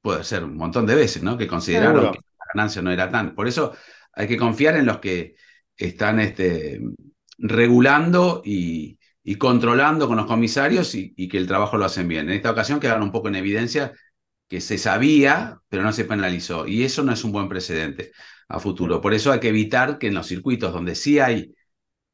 Puede 0.02 0.24
ser 0.24 0.44
un 0.44 0.56
montón 0.56 0.86
de 0.86 0.96
veces, 0.96 1.22
¿no? 1.22 1.38
Que 1.38 1.46
consideraron 1.48 2.06
Seguro. 2.06 2.12
que 2.12 2.18
la 2.18 2.46
ganancia 2.54 2.82
no 2.82 2.90
era 2.92 3.10
tan. 3.10 3.34
Por 3.34 3.48
eso 3.48 3.74
hay 4.12 4.28
que 4.28 4.36
confiar 4.36 4.76
en 4.76 4.86
los 4.86 4.98
que 5.00 5.36
están 5.76 6.20
este, 6.20 6.80
regulando 7.38 8.42
y, 8.44 8.98
y 9.22 9.36
controlando 9.36 10.08
con 10.08 10.16
los 10.16 10.26
comisarios 10.26 10.94
y, 10.94 11.14
y 11.16 11.28
que 11.28 11.38
el 11.38 11.46
trabajo 11.46 11.76
lo 11.78 11.84
hacen 11.84 12.08
bien. 12.08 12.28
En 12.28 12.36
esta 12.36 12.50
ocasión 12.50 12.80
quedaron 12.80 13.04
un 13.04 13.12
poco 13.12 13.28
en 13.28 13.36
evidencia 13.36 13.92
que 14.48 14.60
se 14.60 14.78
sabía, 14.78 15.60
pero 15.68 15.82
no 15.82 15.92
se 15.92 16.04
penalizó. 16.04 16.66
Y 16.66 16.84
eso 16.84 17.02
no 17.02 17.12
es 17.12 17.24
un 17.24 17.32
buen 17.32 17.48
precedente 17.48 18.12
a 18.48 18.60
futuro. 18.60 19.00
Por 19.00 19.14
eso 19.14 19.32
hay 19.32 19.40
que 19.40 19.48
evitar 19.48 19.98
que 19.98 20.08
en 20.08 20.14
los 20.14 20.26
circuitos 20.26 20.72
donde 20.72 20.94
sí 20.94 21.18
hay 21.20 21.54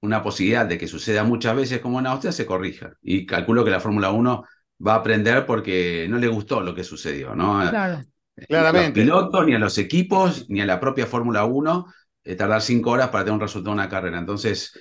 una 0.01 0.23
posibilidad 0.23 0.67
de 0.67 0.79
que 0.79 0.89
suceda 0.89 1.25
muchas 1.25 1.57
veces 1.57 1.81
como 1.81 1.99
en 2.01 2.07
Austria, 2.07 2.33
se 2.33 2.47
corrija. 2.47 2.95
Y 3.03 3.27
calculo 3.27 3.65
que 3.65 3.71
la 3.71 3.81
Fórmula 3.81 4.11
1 4.13 4.45
va 4.85 4.95
a 4.95 4.97
aprender 4.97 5.45
porque 5.47 6.07
no 6.09 6.19
le 6.19 6.29
gustó 6.29 6.61
lo 6.61 6.75
que 6.75 6.85
sucedió, 6.85 7.35
¿no? 7.35 7.69
Claro. 7.69 8.03
Claramente. 8.47 9.01
Los 9.01 9.07
pilotos, 9.07 9.47
ni 9.47 9.55
a 9.55 9.59
los 9.59 9.79
equipos, 9.79 10.49
ni 10.49 10.61
a 10.61 10.67
la 10.67 10.79
propia 10.79 11.07
Fórmula 11.07 11.45
1, 11.45 11.87
eh, 12.25 12.37
tardar 12.37 12.63
cinco 12.63 12.91
horas 12.91 13.09
para 13.09 13.25
tener 13.25 13.35
un 13.35 13.41
resultado 13.41 13.75
de 13.75 13.81
una 13.81 13.89
carrera. 13.89 14.19
Entonces, 14.19 14.79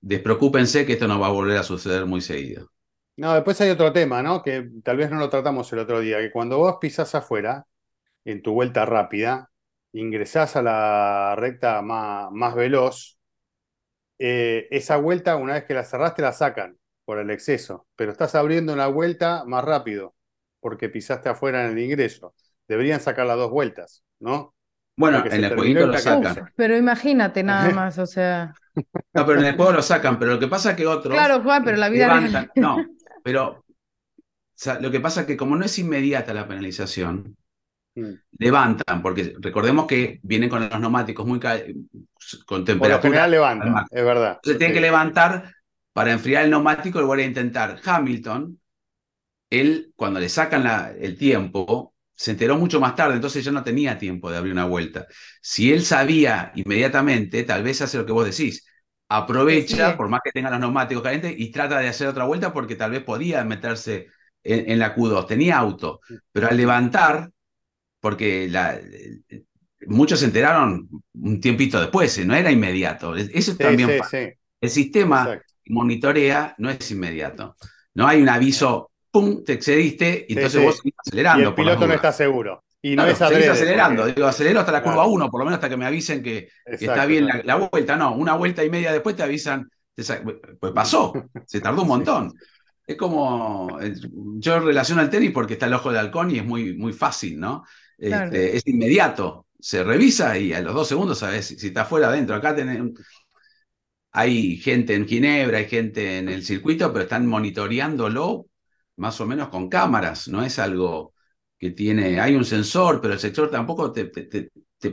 despreocúpense 0.00 0.84
que 0.84 0.94
esto 0.94 1.06
no 1.06 1.20
va 1.20 1.28
a 1.28 1.30
volver 1.30 1.58
a 1.58 1.62
suceder 1.62 2.06
muy 2.06 2.20
seguido. 2.20 2.68
No, 3.16 3.32
después 3.34 3.60
hay 3.60 3.70
otro 3.70 3.92
tema, 3.92 4.22
¿no? 4.22 4.42
Que 4.42 4.68
tal 4.82 4.96
vez 4.96 5.10
no 5.10 5.18
lo 5.18 5.30
tratamos 5.30 5.72
el 5.72 5.78
otro 5.78 6.00
día, 6.00 6.18
que 6.18 6.32
cuando 6.32 6.58
vos 6.58 6.76
pisás 6.80 7.14
afuera, 7.14 7.64
en 8.24 8.42
tu 8.42 8.52
vuelta 8.52 8.84
rápida, 8.84 9.50
ingresás 9.92 10.56
a 10.56 10.62
la 10.62 11.34
recta 11.36 11.80
más, 11.82 12.30
más 12.32 12.54
veloz, 12.54 13.18
eh, 14.18 14.66
esa 14.70 14.96
vuelta, 14.96 15.36
una 15.36 15.54
vez 15.54 15.64
que 15.64 15.74
la 15.74 15.84
cerraste, 15.84 16.22
la 16.22 16.32
sacan 16.32 16.76
por 17.06 17.18
el 17.20 17.30
exceso, 17.30 17.88
pero 17.96 18.12
estás 18.12 18.34
abriendo 18.36 18.74
una 18.74 18.88
vuelta 18.88 19.44
más 19.46 19.64
rápido, 19.64 20.14
porque 20.60 20.90
pisaste 20.90 21.30
afuera 21.30 21.64
en 21.66 21.72
el 21.78 21.84
ingreso. 21.84 22.34
Deberían 22.68 23.00
sacar 23.00 23.26
las 23.26 23.38
dos 23.38 23.50
vueltas, 23.50 24.04
¿no? 24.20 24.54
Bueno, 24.98 25.24
en 25.26 25.44
el 25.44 25.54
jueguito 25.54 25.86
lo 25.86 25.92
la 25.92 25.98
sacan. 25.98 26.52
Pero 26.56 26.76
imagínate 26.76 27.42
nada 27.44 27.70
más, 27.70 27.98
o 27.98 28.06
sea, 28.06 28.54
No, 29.14 29.26
pero 29.26 29.40
en 29.40 29.46
el 29.46 29.56
juego 29.56 29.72
lo 29.72 29.82
sacan, 29.82 30.18
pero 30.18 30.32
lo 30.32 30.38
que 30.40 30.48
pasa 30.48 30.72
es 30.72 30.76
que 30.76 30.86
otros 30.86 31.14
claro, 31.14 31.42
Juan, 31.42 31.64
pero 31.64 31.78
la 31.78 31.88
vida 31.88 32.08
levantan. 32.08 32.32
real. 32.32 32.52
No, 32.56 32.76
pero 33.22 33.48
o 33.50 33.64
sea, 34.54 34.80
lo 34.80 34.90
que 34.90 35.00
pasa 35.00 35.22
es 35.22 35.26
que 35.26 35.36
como 35.36 35.56
no 35.56 35.64
es 35.64 35.78
inmediata 35.78 36.34
la 36.34 36.48
penalización, 36.48 37.36
Mm. 37.96 38.14
levantan, 38.38 39.02
porque 39.02 39.34
recordemos 39.40 39.86
que 39.86 40.20
vienen 40.22 40.50
con 40.50 40.68
los 40.68 40.80
neumáticos 40.80 41.26
muy 41.26 41.40
con 42.46 42.64
Por 42.78 42.90
lo 42.90 43.00
temperatura. 43.00 43.00
general 43.00 43.24
al 43.24 43.30
levantan, 43.30 43.84
es 43.90 44.04
verdad. 44.04 44.32
Entonces 44.36 44.58
tienen 44.58 44.74
Sí. 44.74 44.74
que 44.74 44.80
levantar 44.80 45.52
para 45.96 46.12
enfriar 46.12 46.44
el 46.44 46.50
neumático 46.50 47.00
y 47.00 47.04
volver 47.04 47.24
a 47.24 47.28
intentar. 47.28 47.80
Hamilton, 47.84 48.60
él 49.50 49.92
cuando 49.96 50.20
le 50.20 50.28
sacan 50.28 50.64
la- 50.64 50.92
el 50.98 51.16
tiempo, 51.18 51.94
se 52.14 52.32
enteró 52.32 52.56
mucho 52.58 52.80
más 52.80 52.94
tarde, 52.96 53.16
entonces 53.16 53.44
ya 53.44 53.52
no 53.52 53.64
tenía 53.64 53.98
tiempo 53.98 54.30
de 54.30 54.38
abrir 54.38 54.52
una 54.52 54.64
vuelta. 54.66 55.06
Si 55.42 55.72
él 55.72 55.84
sabía 55.84 56.52
inmediatamente, 56.56 57.44
tal 57.44 57.62
vez 57.62 57.82
hace 57.82 57.98
lo 57.98 58.06
que 58.06 58.12
vos 58.12 58.26
decís. 58.26 58.66
Aprovecha, 59.08 59.96
por 59.96 60.08
más 60.08 60.20
que 60.24 60.32
tenga 60.32 60.50
los 60.50 60.60
neumáticos 60.60 61.02
calientes, 61.02 61.34
y 61.38 61.50
trata 61.52 61.78
de 61.80 61.88
hacer 61.88 62.08
otra 62.08 62.24
vuelta 62.24 62.52
porque 62.52 62.76
tal 62.76 62.90
vez 62.92 63.02
podía 63.04 63.44
meterse 63.44 64.08
en, 64.42 64.70
en 64.70 64.78
la 64.78 64.94
Q2. 64.94 65.26
Tenía 65.26 65.58
auto, 65.58 66.00
pero 66.32 66.48
al 66.48 66.56
levantar, 66.56 67.30
porque 68.00 68.48
la- 68.50 68.80
muchos 69.86 70.20
se 70.20 70.26
enteraron 70.26 70.88
un 71.14 71.40
tiempito 71.40 71.80
después, 71.80 72.24
no 72.26 72.34
era 72.34 72.50
inmediato. 72.50 73.14
Eso 73.16 73.56
Sí, 73.58 73.58
también 73.58 73.96
sí, 73.96 73.96
pasa. 73.96 74.10
sí, 74.10 74.32
El 74.60 74.70
sistema 74.70 75.38
monitorea 75.68 76.54
no 76.58 76.70
es 76.70 76.90
inmediato. 76.90 77.56
No 77.94 78.06
hay 78.06 78.22
un 78.22 78.28
aviso, 78.28 78.90
¡pum! 79.10 79.42
te 79.44 79.54
excediste 79.54 80.26
y 80.28 80.32
Sí, 80.34 80.38
entonces 80.38 80.60
sí. 80.60 80.66
vos 80.66 80.76
seguís 80.76 80.94
Y 80.94 81.08
acelerando. 81.08 81.48
el 81.48 81.54
piloto 81.54 81.86
no 81.86 81.94
está 81.94 82.12
seguro. 82.12 82.62
Y 82.82 82.90
no 82.90 83.02
Claro, 83.02 83.10
es 83.12 83.22
adrede. 83.22 83.48
acelerando. 83.48 84.02
porque- 84.02 84.14
Digo, 84.14 84.26
acelero 84.28 84.60
hasta 84.60 84.72
la 84.72 84.82
Claro. 84.82 84.96
curva 84.98 85.08
1, 85.12 85.30
por 85.30 85.40
lo 85.40 85.44
menos 85.46 85.56
hasta 85.56 85.68
que 85.68 85.76
me 85.76 85.86
avisen 85.86 86.22
que, 86.22 86.48
que 86.78 86.84
está 86.84 87.04
bien 87.06 87.26
la, 87.44 87.56
vuelta. 87.56 87.96
No, 87.96 88.14
una 88.14 88.34
vuelta 88.34 88.62
y 88.64 88.70
media 88.70 88.92
después 88.92 89.16
te 89.16 89.22
avisan. 89.22 89.68
te 89.94 90.02
Pues 90.60 90.72
pasó, 90.72 91.12
se 91.46 91.60
tardó 91.60 91.82
un 91.82 91.86
Sí. 91.88 91.88
montón. 91.88 92.34
Es 92.86 92.96
como, 92.96 93.78
eh, 93.80 93.94
yo 94.38 94.60
relaciono 94.60 95.00
al 95.00 95.10
tenis 95.10 95.32
porque 95.32 95.54
está 95.54 95.66
el 95.66 95.74
ojo 95.74 95.88
del 95.88 95.98
halcón 95.98 96.30
y 96.30 96.38
es 96.38 96.44
muy, 96.44 96.76
muy 96.76 96.92
fácil, 96.92 97.40
¿no? 97.40 97.64
Claro. 97.98 98.26
Este, 98.26 98.56
es 98.58 98.66
inmediato, 98.66 99.46
se 99.58 99.82
revisa 99.82 100.38
y 100.38 100.52
a 100.52 100.60
los 100.60 100.74
dos 100.74 100.86
segundos 100.86 101.18
sabes 101.18 101.46
si, 101.46 101.58
si 101.58 101.68
está 101.68 101.84
fuera 101.86 102.08
adentro. 102.08 102.36
Acá 102.36 102.54
tenés, 102.54 102.78
un- 102.80 102.94
hay 104.16 104.56
gente 104.56 104.94
en 104.94 105.06
Ginebra, 105.06 105.58
hay 105.58 105.68
gente 105.68 106.16
en 106.16 106.30
el 106.30 106.42
circuito, 106.42 106.90
pero 106.90 107.02
están 107.04 107.26
monitoreándolo 107.26 108.46
más 108.96 109.20
o 109.20 109.26
menos 109.26 109.50
con 109.50 109.68
cámaras, 109.68 110.28
no 110.28 110.42
es 110.42 110.58
algo 110.58 111.12
que 111.58 111.72
tiene, 111.72 112.18
hay 112.18 112.34
un 112.34 112.46
sensor, 112.46 113.02
pero 113.02 113.12
el 113.12 113.20
sensor 113.20 113.50
tampoco 113.50 113.92
te, 113.92 114.10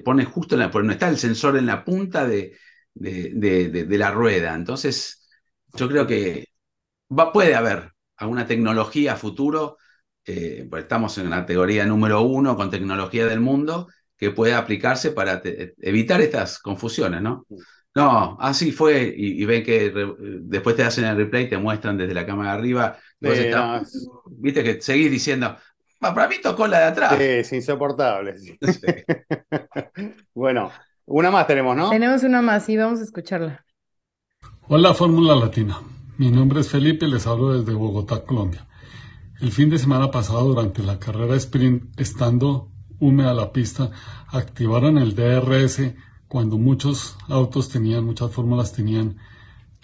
pone 0.03 0.25
justo 0.25 0.55
en 0.55 0.59
la, 0.59 0.67
no 0.67 0.91
está 0.91 1.07
el 1.07 1.17
sensor 1.17 1.55
en 1.57 1.67
la 1.67 1.85
punta 1.85 2.27
de, 2.27 2.57
la 2.95 4.11
rueda. 4.11 4.55
Entonces, 4.55 5.25
yo 5.73 5.87
creo 5.87 6.05
que 6.05 6.47
puede 7.31 7.55
haber 7.55 7.93
alguna 8.17 8.45
tecnología 8.45 9.13
a 9.13 9.15
futuro, 9.15 9.77
eh, 10.25 10.67
pues 10.69 10.83
estamos 10.83 11.17
en 11.17 11.29
la 11.29 11.37
categoría 11.37 11.85
número 11.85 12.23
uno 12.23 12.57
con 12.57 12.69
tecnología 12.69 13.25
del 13.25 13.39
mundo, 13.39 13.87
que 14.17 14.31
pueda 14.31 14.57
aplicarse 14.57 15.11
para 15.11 15.41
evitar 15.77 16.19
estas 16.19 16.59
confusiones, 16.59 17.21
¿no? 17.21 17.45
No, 17.95 18.37
así 18.39 18.71
fue, 18.71 19.13
y, 19.15 19.43
y 19.43 19.45
ven 19.45 19.63
que 19.63 19.91
re- 19.91 20.15
después 20.41 20.75
te 20.75 20.83
hacen 20.83 21.05
el 21.05 21.15
replay, 21.15 21.47
te 21.47 21.57
muestran 21.57 21.95
desde 21.97 22.13
la 22.15 22.25
cámara 22.25 22.53
de 22.53 22.57
arriba, 22.57 22.97
y 23.21 23.27
es- 23.29 24.09
viste 24.25 24.63
que 24.63 24.81
seguís 24.81 25.11
diciendo, 25.11 25.55
"Pa, 25.99 26.13
para 26.13 26.27
mí 26.27 26.37
tocó 26.41 26.65
la 26.67 26.79
de 26.79 26.85
atrás. 26.85 27.17
sí, 27.17 27.23
es 27.23 27.53
insoportable. 27.53 28.37
sí. 28.39 28.57
Bueno, 30.33 30.71
una 31.05 31.31
más 31.31 31.47
tenemos, 31.47 31.75
¿no? 31.75 31.89
Tenemos 31.91 32.23
una 32.23 32.41
más 32.41 32.67
y 32.69 32.77
vamos 32.77 32.99
a 32.99 33.03
escucharla. 33.03 33.65
Hola 34.67 34.93
Fórmula 34.93 35.35
Latina, 35.35 35.77
mi 36.17 36.31
nombre 36.31 36.61
es 36.61 36.69
Felipe 36.69 37.05
y 37.05 37.11
les 37.11 37.27
hablo 37.27 37.53
desde 37.57 37.73
Bogotá, 37.73 38.23
Colombia. 38.25 38.67
El 39.41 39.51
fin 39.51 39.69
de 39.69 39.79
semana 39.79 40.11
pasado, 40.11 40.45
durante 40.53 40.83
la 40.83 40.99
carrera 40.99 41.35
sprint, 41.37 41.99
estando 41.99 42.71
húmeda 42.99 43.33
la 43.33 43.51
pista, 43.53 43.91
activaron 44.29 44.97
el 44.97 45.15
DRS 45.15 45.95
cuando 46.33 46.57
muchos 46.57 47.15
autos 47.29 47.69
tenían, 47.69 48.05
muchas 48.05 48.31
fórmulas 48.31 48.73
tenían 48.73 49.17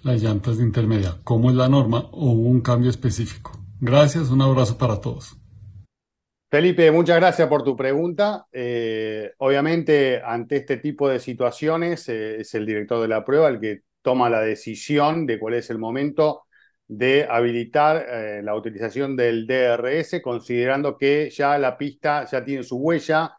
las 0.01 0.19
llantas 0.23 0.57
de 0.57 0.63
intermedia. 0.63 1.17
¿Cómo 1.23 1.51
es 1.51 1.55
la 1.55 1.69
norma 1.69 2.09
o 2.11 2.31
hubo 2.31 2.49
un 2.49 2.61
cambio 2.61 2.89
específico? 2.89 3.51
Gracias, 3.79 4.31
un 4.31 4.41
abrazo 4.41 4.75
para 4.75 4.99
todos. 4.99 5.37
Felipe, 6.49 6.89
muchas 6.89 7.17
gracias 7.17 7.47
por 7.47 7.63
tu 7.63 7.75
pregunta. 7.75 8.47
Eh, 8.51 9.31
obviamente, 9.37 10.23
ante 10.25 10.55
este 10.55 10.77
tipo 10.77 11.07
de 11.07 11.19
situaciones, 11.19 12.09
eh, 12.09 12.41
es 12.41 12.55
el 12.55 12.65
director 12.65 12.99
de 12.99 13.09
la 13.09 13.23
prueba 13.23 13.47
el 13.47 13.59
que 13.59 13.81
toma 14.01 14.27
la 14.27 14.41
decisión 14.41 15.27
de 15.27 15.37
cuál 15.37 15.53
es 15.53 15.69
el 15.69 15.77
momento 15.77 16.45
de 16.87 17.27
habilitar 17.29 18.03
eh, 18.09 18.41
la 18.41 18.55
utilización 18.55 19.15
del 19.15 19.45
DRS, 19.45 20.19
considerando 20.23 20.97
que 20.97 21.29
ya 21.29 21.59
la 21.59 21.77
pista 21.77 22.25
ya 22.25 22.43
tiene 22.43 22.63
su 22.63 22.77
huella, 22.77 23.37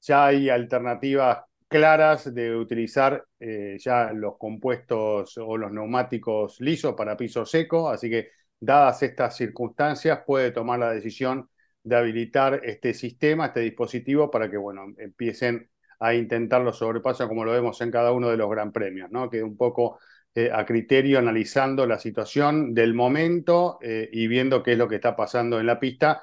ya 0.00 0.26
hay 0.26 0.50
alternativas 0.50 1.47
claras 1.68 2.34
de 2.34 2.56
utilizar 2.56 3.24
eh, 3.38 3.76
ya 3.78 4.12
los 4.12 4.38
compuestos 4.38 5.36
o 5.38 5.56
los 5.56 5.70
neumáticos 5.70 6.60
lisos 6.60 6.94
para 6.94 7.16
piso 7.16 7.44
seco, 7.44 7.90
así 7.90 8.08
que 8.10 8.30
dadas 8.58 9.02
estas 9.02 9.36
circunstancias 9.36 10.20
puede 10.26 10.50
tomar 10.50 10.78
la 10.78 10.90
decisión 10.90 11.48
de 11.82 11.96
habilitar 11.96 12.60
este 12.64 12.94
sistema, 12.94 13.46
este 13.46 13.60
dispositivo, 13.60 14.30
para 14.30 14.50
que, 14.50 14.56
bueno, 14.56 14.86
empiecen 14.98 15.70
a 16.00 16.14
intentar 16.14 16.62
los 16.62 16.78
sobrepasos 16.78 17.28
como 17.28 17.44
lo 17.44 17.52
vemos 17.52 17.80
en 17.80 17.90
cada 17.90 18.12
uno 18.12 18.30
de 18.30 18.36
los 18.36 18.50
gran 18.50 18.72
premios, 18.72 19.10
¿no? 19.10 19.28
Que 19.30 19.42
un 19.42 19.56
poco 19.56 19.98
eh, 20.34 20.50
a 20.52 20.64
criterio 20.64 21.18
analizando 21.18 21.86
la 21.86 21.98
situación 21.98 22.74
del 22.74 22.94
momento 22.94 23.78
eh, 23.82 24.08
y 24.12 24.26
viendo 24.26 24.62
qué 24.62 24.72
es 24.72 24.78
lo 24.78 24.88
que 24.88 24.96
está 24.96 25.16
pasando 25.16 25.60
en 25.60 25.66
la 25.66 25.78
pista, 25.78 26.22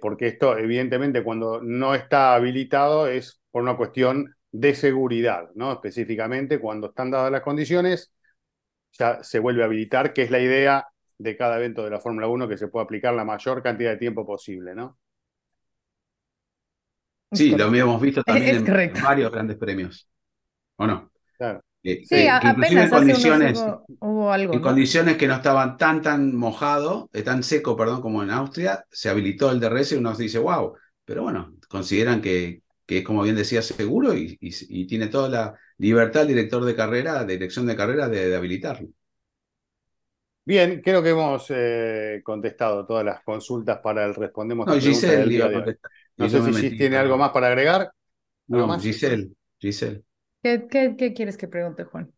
porque 0.00 0.28
esto, 0.28 0.56
evidentemente, 0.56 1.24
cuando 1.24 1.60
no 1.60 1.96
está 1.96 2.36
habilitado 2.36 3.08
es 3.08 3.40
por 3.50 3.62
una 3.62 3.76
cuestión 3.76 4.36
de 4.54 4.74
seguridad, 4.74 5.50
¿no? 5.56 5.72
Específicamente, 5.72 6.60
cuando 6.60 6.88
están 6.88 7.10
dadas 7.10 7.32
las 7.32 7.42
condiciones, 7.42 8.12
ya 8.92 9.22
se 9.24 9.38
vuelve 9.40 9.62
a 9.62 9.66
habilitar, 9.66 10.12
que 10.14 10.22
es 10.22 10.30
la 10.30 10.40
idea 10.40 10.88
de 11.18 11.36
cada 11.36 11.58
evento 11.58 11.84
de 11.84 11.90
la 11.90 12.00
Fórmula 12.00 12.28
1 12.28 12.48
que 12.48 12.58
se 12.58 12.68
pueda 12.68 12.84
aplicar 12.84 13.14
la 13.14 13.24
mayor 13.24 13.62
cantidad 13.62 13.92
de 13.92 13.98
tiempo 13.98 14.26
posible, 14.26 14.74
¿no? 14.74 14.98
Sí, 17.32 17.50
lo 17.56 17.64
habíamos 17.64 18.00
visto 18.00 18.22
también 18.22 18.48
Es 18.48 18.56
en 18.58 18.66
correcto. 18.66 19.00
varios 19.02 19.32
grandes 19.32 19.56
premios. 19.56 20.08
¿O 20.76 20.86
no? 20.86 21.12
Claro. 21.38 21.60
Eh, 21.84 22.02
Sí, 22.02 22.26
inclusive 22.42 22.80
apenas 22.80 22.84
en 22.84 22.90
condiciones, 22.90 23.58
hubo, 23.58 23.86
hubo 24.00 24.32
algo, 24.32 24.54
en 24.54 24.60
¿no? 24.60 24.62
condiciones 24.62 25.18
que 25.18 25.28
no 25.28 25.34
estaban 25.36 25.78
tan 25.78 26.02
tan 26.02 26.36
mojado, 26.36 27.10
eh, 27.14 27.22
tan 27.22 27.42
seco, 27.44 27.76
perdón, 27.76 28.02
como 28.02 28.22
en 28.24 28.30
Austria, 28.30 28.86
se 28.90 29.10
habilitó 29.10 29.52
el 29.52 29.60
DRS 29.60 29.94
y 29.96 29.98
uno 29.98 30.14
dice, 30.16 30.40
wow, 30.40 30.74
pero 31.04 31.24
bueno, 31.24 31.56
consideran 31.68 32.22
que, 32.22 32.63
que 32.86 32.98
es 32.98 33.04
como 33.04 33.22
bien 33.22 33.36
decía 33.36 33.62
seguro 33.62 34.14
y, 34.16 34.36
y- 34.40 34.82
y 34.82 34.86
tiene 34.86 35.08
toda 35.08 35.28
la 35.28 35.58
libertad 35.78 36.22
el 36.22 36.28
director 36.28 36.64
de 36.64 36.76
carrera, 36.76 37.24
de 37.24 37.34
dirección 37.34 37.66
de 37.66 37.76
carrera 37.76 38.08
de, 38.08 38.28
de 38.28 38.36
habilitarlo. 38.36 38.88
Bien, 40.46 40.82
creo 40.82 41.02
que 41.02 41.10
hemos 41.10 41.46
eh, 41.50 42.20
contestado 42.22 42.84
todas 42.86 43.04
las 43.04 43.22
consultas 43.24 43.78
para 43.82 44.04
el 44.04 44.14
Respondemos 44.14 44.66
No, 44.66 44.78
Giselle 44.80 45.28
día 45.28 45.46
a 45.46 45.50
de 45.50 45.56
hoy. 45.58 45.76
contestar. 45.76 45.90
No 46.16 46.28
sé 46.28 46.40
me 46.40 46.50
si 46.52 46.52
Gis 46.54 46.76
metí 46.76 46.76
tiene 46.76 46.96
algo 46.96 47.16
más 47.18 47.30
para 47.32 47.48
agregar. 47.48 47.92
¿Algo 48.50 48.66
No, 48.66 48.68
más? 48.68 48.84
Giselle, 48.84 49.34
Giselle. 49.60 50.02
¿Qué, 50.44 50.68
qué, 50.70 50.94
qué 50.96 51.12
quieres 51.14 51.36
que 51.36 51.48
pregunte, 51.48 51.82
Juan? 51.84 52.12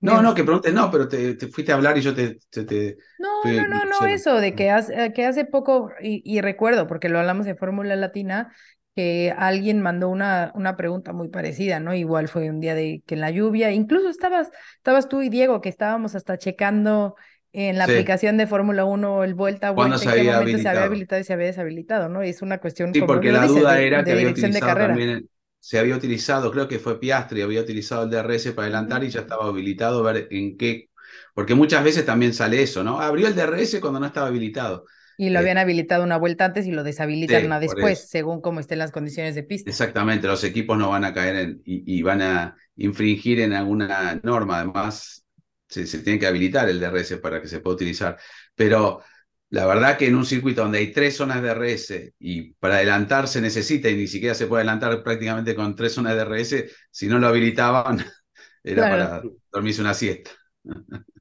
No, 0.00 0.22
no, 0.22 0.34
que 0.34 0.44
pregunte, 0.44 0.70
no, 0.72 0.90
pero 0.90 1.08
te, 1.08 1.34
te 1.34 1.48
fuiste 1.48 1.72
a 1.72 1.76
hablar 1.76 1.96
y 1.98 2.02
yo 2.02 2.14
te, 2.14 2.38
te, 2.50 2.64
te- 2.64 2.96
No, 3.18 3.28
fui- 3.40 3.66
no, 3.66 3.66
no, 3.68 3.84
no, 3.86 4.04
eso 4.06 4.34
de 4.36 4.54
que 4.54 4.70
hace, 4.70 5.12
que 5.14 5.24
hace 5.24 5.46
poco, 5.46 5.90
y, 6.02 6.20
y 6.24 6.42
recuerdo, 6.42 6.86
porque 6.86 7.08
lo 7.08 7.18
hablamos 7.18 7.46
en 7.46 7.56
Fórmula 7.56 7.96
Latina, 7.96 8.54
que 8.96 9.32
alguien 9.38 9.80
mandó 9.82 10.08
una, 10.08 10.52
una 10.56 10.76
pregunta 10.76 11.12
muy 11.12 11.28
parecida, 11.28 11.80
¿no? 11.80 11.94
Igual 11.94 12.28
fue 12.28 12.50
un 12.50 12.60
día 12.60 12.74
de 12.74 13.02
que 13.06 13.14
en 13.14 13.20
la 13.22 13.30
lluvia, 13.30 13.70
incluso 13.72 14.08
estabas, 14.08 14.50
estabas 14.78 15.08
tú 15.08 15.22
y 15.22 15.28
Diego, 15.30 15.60
que 15.60 15.68
estábamos 15.68 16.14
hasta 16.16 16.38
checando 16.38 17.14
en 17.52 17.78
la 17.78 17.84
Sí. 17.84 17.86
aplicación 17.86 18.36
de 18.38 18.46
Fórmula 18.48 18.84
1 18.86 19.24
el 19.24 19.34
vuelta 19.34 19.68
a 19.68 19.70
¿Cuándo 19.74 19.98
vuelta, 19.98 19.98
se 19.98 20.08
en 20.08 20.12
qué 20.14 20.22
había 20.22 20.24
momento 20.24 20.58
se 20.58 20.68
había 20.68 20.86
habilitado? 20.86 21.20
y 21.20 21.24
se 21.24 21.32
había 21.34 21.46
deshabilitado, 21.46 22.08
¿no? 22.08 22.24
Y 22.24 22.30
es 22.30 22.42
una 22.42 22.58
cuestión, 22.58 22.94
Sí, 22.94 23.02
como 23.02 23.20
porque 23.20 23.30
la 23.32 23.46
dices, 23.46 23.46
duda 23.46 23.78
de, 23.78 23.82
era 23.82 24.04
de 24.04 24.04
que 24.06 24.12
había 24.12 24.28
dirección 24.28 24.52
de 24.52 24.62
utilizado 24.62 24.62
carrera. 24.62 24.98
también, 24.98 25.28
se 25.60 25.78
había 25.78 25.96
utilizado, 25.96 26.50
creo 26.50 26.66
que 26.66 26.78
fue 26.78 26.98
Piastri, 26.98 27.42
había 27.42 27.60
utilizado 27.60 28.04
el 28.04 28.10
DRS 28.10 28.52
para 28.52 28.66
adelantar 28.66 29.04
y 29.04 29.10
ya 29.10 29.20
estaba 29.20 29.46
habilitado, 29.46 30.02
ver 30.02 30.28
en 30.30 30.56
qué, 30.56 30.88
porque 31.34 31.54
muchas 31.54 31.84
veces 31.84 32.06
también 32.06 32.32
sale 32.32 32.62
eso, 32.62 32.82
¿no? 32.82 32.98
Abrió 33.00 33.26
el 33.28 33.34
DRS 33.34 33.80
cuando 33.80 34.00
no 34.00 34.06
estaba 34.06 34.28
habilitado. 34.28 34.86
Y 35.16 35.30
lo 35.30 35.38
Eh, 35.38 35.40
habían 35.40 35.58
habilitado 35.58 36.04
una 36.04 36.18
vuelta 36.18 36.44
antes 36.46 36.66
y 36.66 36.72
lo 36.72 36.82
deshabilitan 36.84 37.42
Sí, 37.42 37.46
una 37.46 37.60
después, 37.60 38.08
según 38.08 38.40
cómo 38.40 38.60
estén 38.60 38.78
las 38.78 38.92
condiciones 38.92 39.34
de 39.34 39.42
pista. 39.42 39.70
Exactamente, 39.70 40.28
los 40.28 40.44
equipos 40.44 40.78
no 40.78 40.90
van 40.90 41.04
a 41.04 41.12
caer 41.12 41.36
en, 41.36 41.62
y, 41.64 41.98
y 41.98 42.02
van 42.02 42.22
a 42.22 42.56
infringir 42.76 43.40
en 43.40 43.52
alguna 43.52 44.20
norma. 44.22 44.58
Además, 44.60 45.24
se, 45.68 45.86
se 45.86 45.98
tiene 46.00 46.18
que 46.20 46.26
habilitar 46.26 46.68
el 46.68 46.78
DRS 46.78 47.18
para 47.18 47.42
que 47.42 47.48
se 47.48 47.60
pueda 47.60 47.74
utilizar. 47.74 48.16
Pero 48.54 49.02
la 49.50 49.66
verdad 49.66 49.98
que 49.98 50.06
en 50.06 50.14
un 50.16 50.24
circuito 50.24 50.62
donde 50.62 50.78
hay 50.78 50.92
tres 50.92 51.16
zonas 51.16 51.42
de 51.42 51.48
DRS 51.48 52.14
y 52.20 52.52
para 52.54 52.76
adelantar 52.76 53.26
se 53.28 53.40
necesita 53.40 53.88
y 53.90 53.96
ni 53.96 54.06
siquiera 54.06 54.34
se 54.36 54.46
puede 54.46 54.60
adelantar 54.62 55.02
prácticamente 55.02 55.54
con 55.56 55.74
tres 55.74 55.92
zonas 55.94 56.12
de 56.14 56.18
DRS, 56.20 56.64
si 56.90 57.08
no 57.08 57.18
lo 57.18 57.26
habilitaban, 57.28 57.98
era 58.62 58.82
Claro. 58.82 58.88
para 58.88 59.22
dormirse 59.52 59.80
una 59.80 59.94
siesta. 59.94 60.30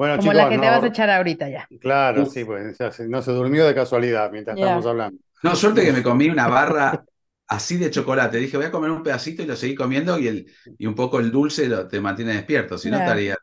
Bueno, 0.00 0.14
Como 0.16 0.22
chicos, 0.30 0.36
la 0.36 0.48
que 0.48 0.58
te 0.58 0.66
no- 0.66 0.70
vas 0.70 0.82
a 0.82 0.86
echar 0.88 1.10
ahorita 1.10 1.48
ya. 1.50 1.68
Claro, 1.80 2.26
sí, 2.26 2.44
pues 2.44 2.78
ya 2.78 2.90
no 3.08 3.22
se 3.22 3.32
durmió 3.32 3.66
de 3.66 3.74
casualidad 3.74 4.30
mientras 4.32 4.54
Ya. 4.56 4.64
estábamos 4.64 4.86
hablando. 4.86 5.20
No, 5.42 5.54
suerte 5.54 5.84
que 5.84 5.92
me 5.92 6.02
comí 6.02 6.28
una 6.28 6.48
barra 6.48 7.04
así 7.46 7.76
de 7.76 7.90
chocolate. 7.90 8.38
Dije, 8.38 8.56
voy 8.56 8.66
a 8.66 8.70
comer 8.70 8.90
un 8.90 9.02
pedacito 9.02 9.42
y 9.42 9.46
lo 9.46 9.56
seguí 9.56 9.74
comiendo 9.74 10.18
y, 10.18 10.28
el, 10.28 10.46
y 10.78 10.86
un 10.86 10.94
poco 10.94 11.20
el 11.20 11.30
dulce 11.30 11.68
lo, 11.68 11.86
te 11.86 12.00
mantiene 12.00 12.32
despierto, 12.34 12.78
si 12.78 12.90
no 12.90 12.98
estaría... 12.98 13.36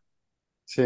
Sí. 0.65 0.83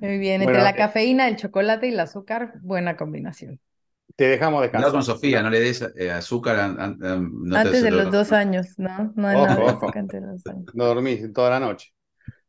Muy 0.00 0.16
bien, 0.18 0.40
Bueno, 0.40 0.50
entre 0.50 0.62
la 0.62 0.74
eh, 0.74 0.76
cafeína, 0.76 1.28
el 1.28 1.36
chocolate 1.36 1.86
y 1.88 1.90
el 1.92 2.00
azúcar, 2.00 2.54
buena 2.62 2.96
combinación. 2.96 3.60
Te 4.16 4.28
dejamos 4.28 4.62
descansar. 4.62 4.92
con 4.92 5.02
Sofía, 5.02 5.42
no 5.42 5.50
le 5.50 5.60
des 5.60 5.82
eh, 5.96 6.10
azúcar. 6.10 6.56
an- 6.58 6.80
an- 6.80 6.98
an- 7.04 7.30
no 7.44 7.54
te 7.56 7.58
Antes 7.58 7.82
de 7.82 7.90
los 7.90 8.10
dos 8.10 8.32
años, 8.32 8.78
¿no? 8.78 9.12
No 9.16 9.28
hay 9.28 9.36
Ojo, 9.36 9.42
nada 9.42 9.56
de 9.56 9.62
ojo. 9.64 9.86
azúcar 9.86 10.02
antes 10.02 10.20
de 10.20 10.26
los 10.26 10.44
dos 10.44 10.54
años. 10.54 10.68
No 10.74 10.84
dormís 10.86 11.32
toda 11.32 11.50
la 11.50 11.60
noche. 11.60 11.92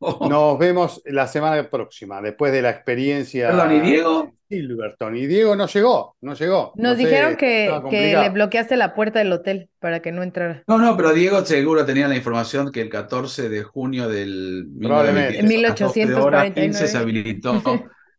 Nos 0.28 0.58
vemos 0.58 1.02
la 1.06 1.26
semana 1.26 1.68
próxima, 1.68 2.20
después 2.20 2.52
de 2.52 2.62
la 2.62 2.70
experiencia. 2.70 3.48
Perdón, 3.48 3.76
¿y 3.76 3.80
Diego? 3.80 4.32
Silverton. 4.48 5.16
Y 5.16 5.26
Diego 5.26 5.56
no 5.56 5.66
llegó, 5.66 6.16
no 6.22 6.34
llegó. 6.34 6.72
Nos 6.76 6.92
No 6.92 6.96
sé, 6.96 7.04
dijeron 7.04 7.36
que, 7.36 7.70
le 7.90 8.30
bloqueaste 8.30 8.76
la 8.76 8.94
puerta 8.94 9.18
del 9.18 9.32
hotel 9.32 9.68
para 9.78 10.00
que 10.00 10.10
no 10.10 10.22
entrara. 10.22 10.62
No, 10.66 10.78
no, 10.78 10.96
pero 10.96 11.12
Diego 11.12 11.44
seguro 11.44 11.84
tenía 11.84 12.08
la 12.08 12.16
información 12.16 12.72
que 12.72 12.80
el 12.80 12.88
14 12.88 13.48
de 13.48 13.62
junio 13.62 14.08
del 14.08 14.66
Probablemente. 14.80 15.42
1923, 15.42 16.06
a 16.06 16.08
las 16.08 16.16
12 16.16 16.26
horas 16.26 16.44
1849. 16.44 16.66
15 16.66 16.88
se 16.88 16.98
habilitó, 16.98 17.62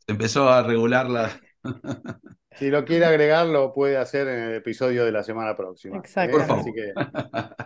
se 0.05 0.11
empezó 0.11 0.49
a 0.49 0.63
regular 0.63 1.09
la... 1.09 1.31
Si 2.55 2.69
lo 2.69 2.83
quiere 2.83 3.05
agregar, 3.05 3.47
lo 3.47 3.73
puede 3.73 3.97
hacer 3.97 4.27
en 4.27 4.39
el 4.39 4.55
episodio 4.55 5.05
de 5.05 5.11
la 5.11 5.23
semana 5.23 5.55
próxima. 5.55 5.97
¿eh? 5.97 5.99
Exacto. 5.99 6.37
Por 6.37 6.47
favor. 6.47 6.61
Así 6.61 6.73
que, 6.73 6.93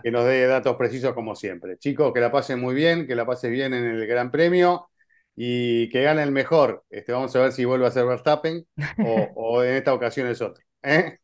que 0.04 0.12
nos 0.12 0.26
dé 0.26 0.46
datos 0.46 0.76
precisos 0.76 1.14
como 1.14 1.36
siempre. 1.36 1.78
Chicos, 1.78 2.14
que 2.14 2.20
la 2.20 2.32
pasen 2.32 2.60
muy 2.60 2.76
bien, 2.76 3.08
que 3.08 3.16
la 3.16 3.26
pasen 3.26 3.52
bien 3.52 3.74
en 3.74 3.86
el 3.86 4.06
Gran 4.06 4.30
Premio 4.30 4.90
y 5.36 5.90
que 5.90 6.04
gane 6.04 6.22
el 6.24 6.32
mejor. 6.32 6.84
Este, 6.90 7.12
vamos 7.12 7.36
a 7.36 7.40
ver 7.40 7.52
si 7.54 7.66
vuelve 7.66 7.88
a 7.88 7.92
ser 7.92 8.06
Verstappen 8.06 8.66
o, 9.06 9.28
o 9.36 9.64
en 9.64 9.76
esta 9.76 9.94
ocasión 9.94 10.28
es 10.28 10.42
otro. 10.42 10.64
¿eh? 10.84 11.18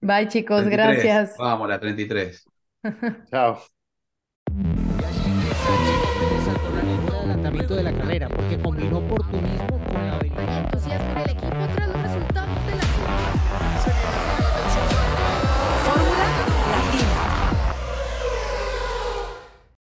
Bye, 0.00 0.28
chicos, 0.28 0.64
33. 0.64 1.02
gracias. 1.04 1.36
Vamos, 1.38 1.68
la 1.68 1.80
33. 1.80 2.44
Chao. 3.30 3.58
Resaltó 6.30 6.70
la 6.74 6.82
línea 6.82 7.10
de 7.10 7.16
adelantamiento 7.18 7.76
de 7.76 7.82
la 7.82 7.92
carrera 7.92 8.28
porque 8.28 8.58
combinó 8.58 8.98
oportunismo 8.98 9.77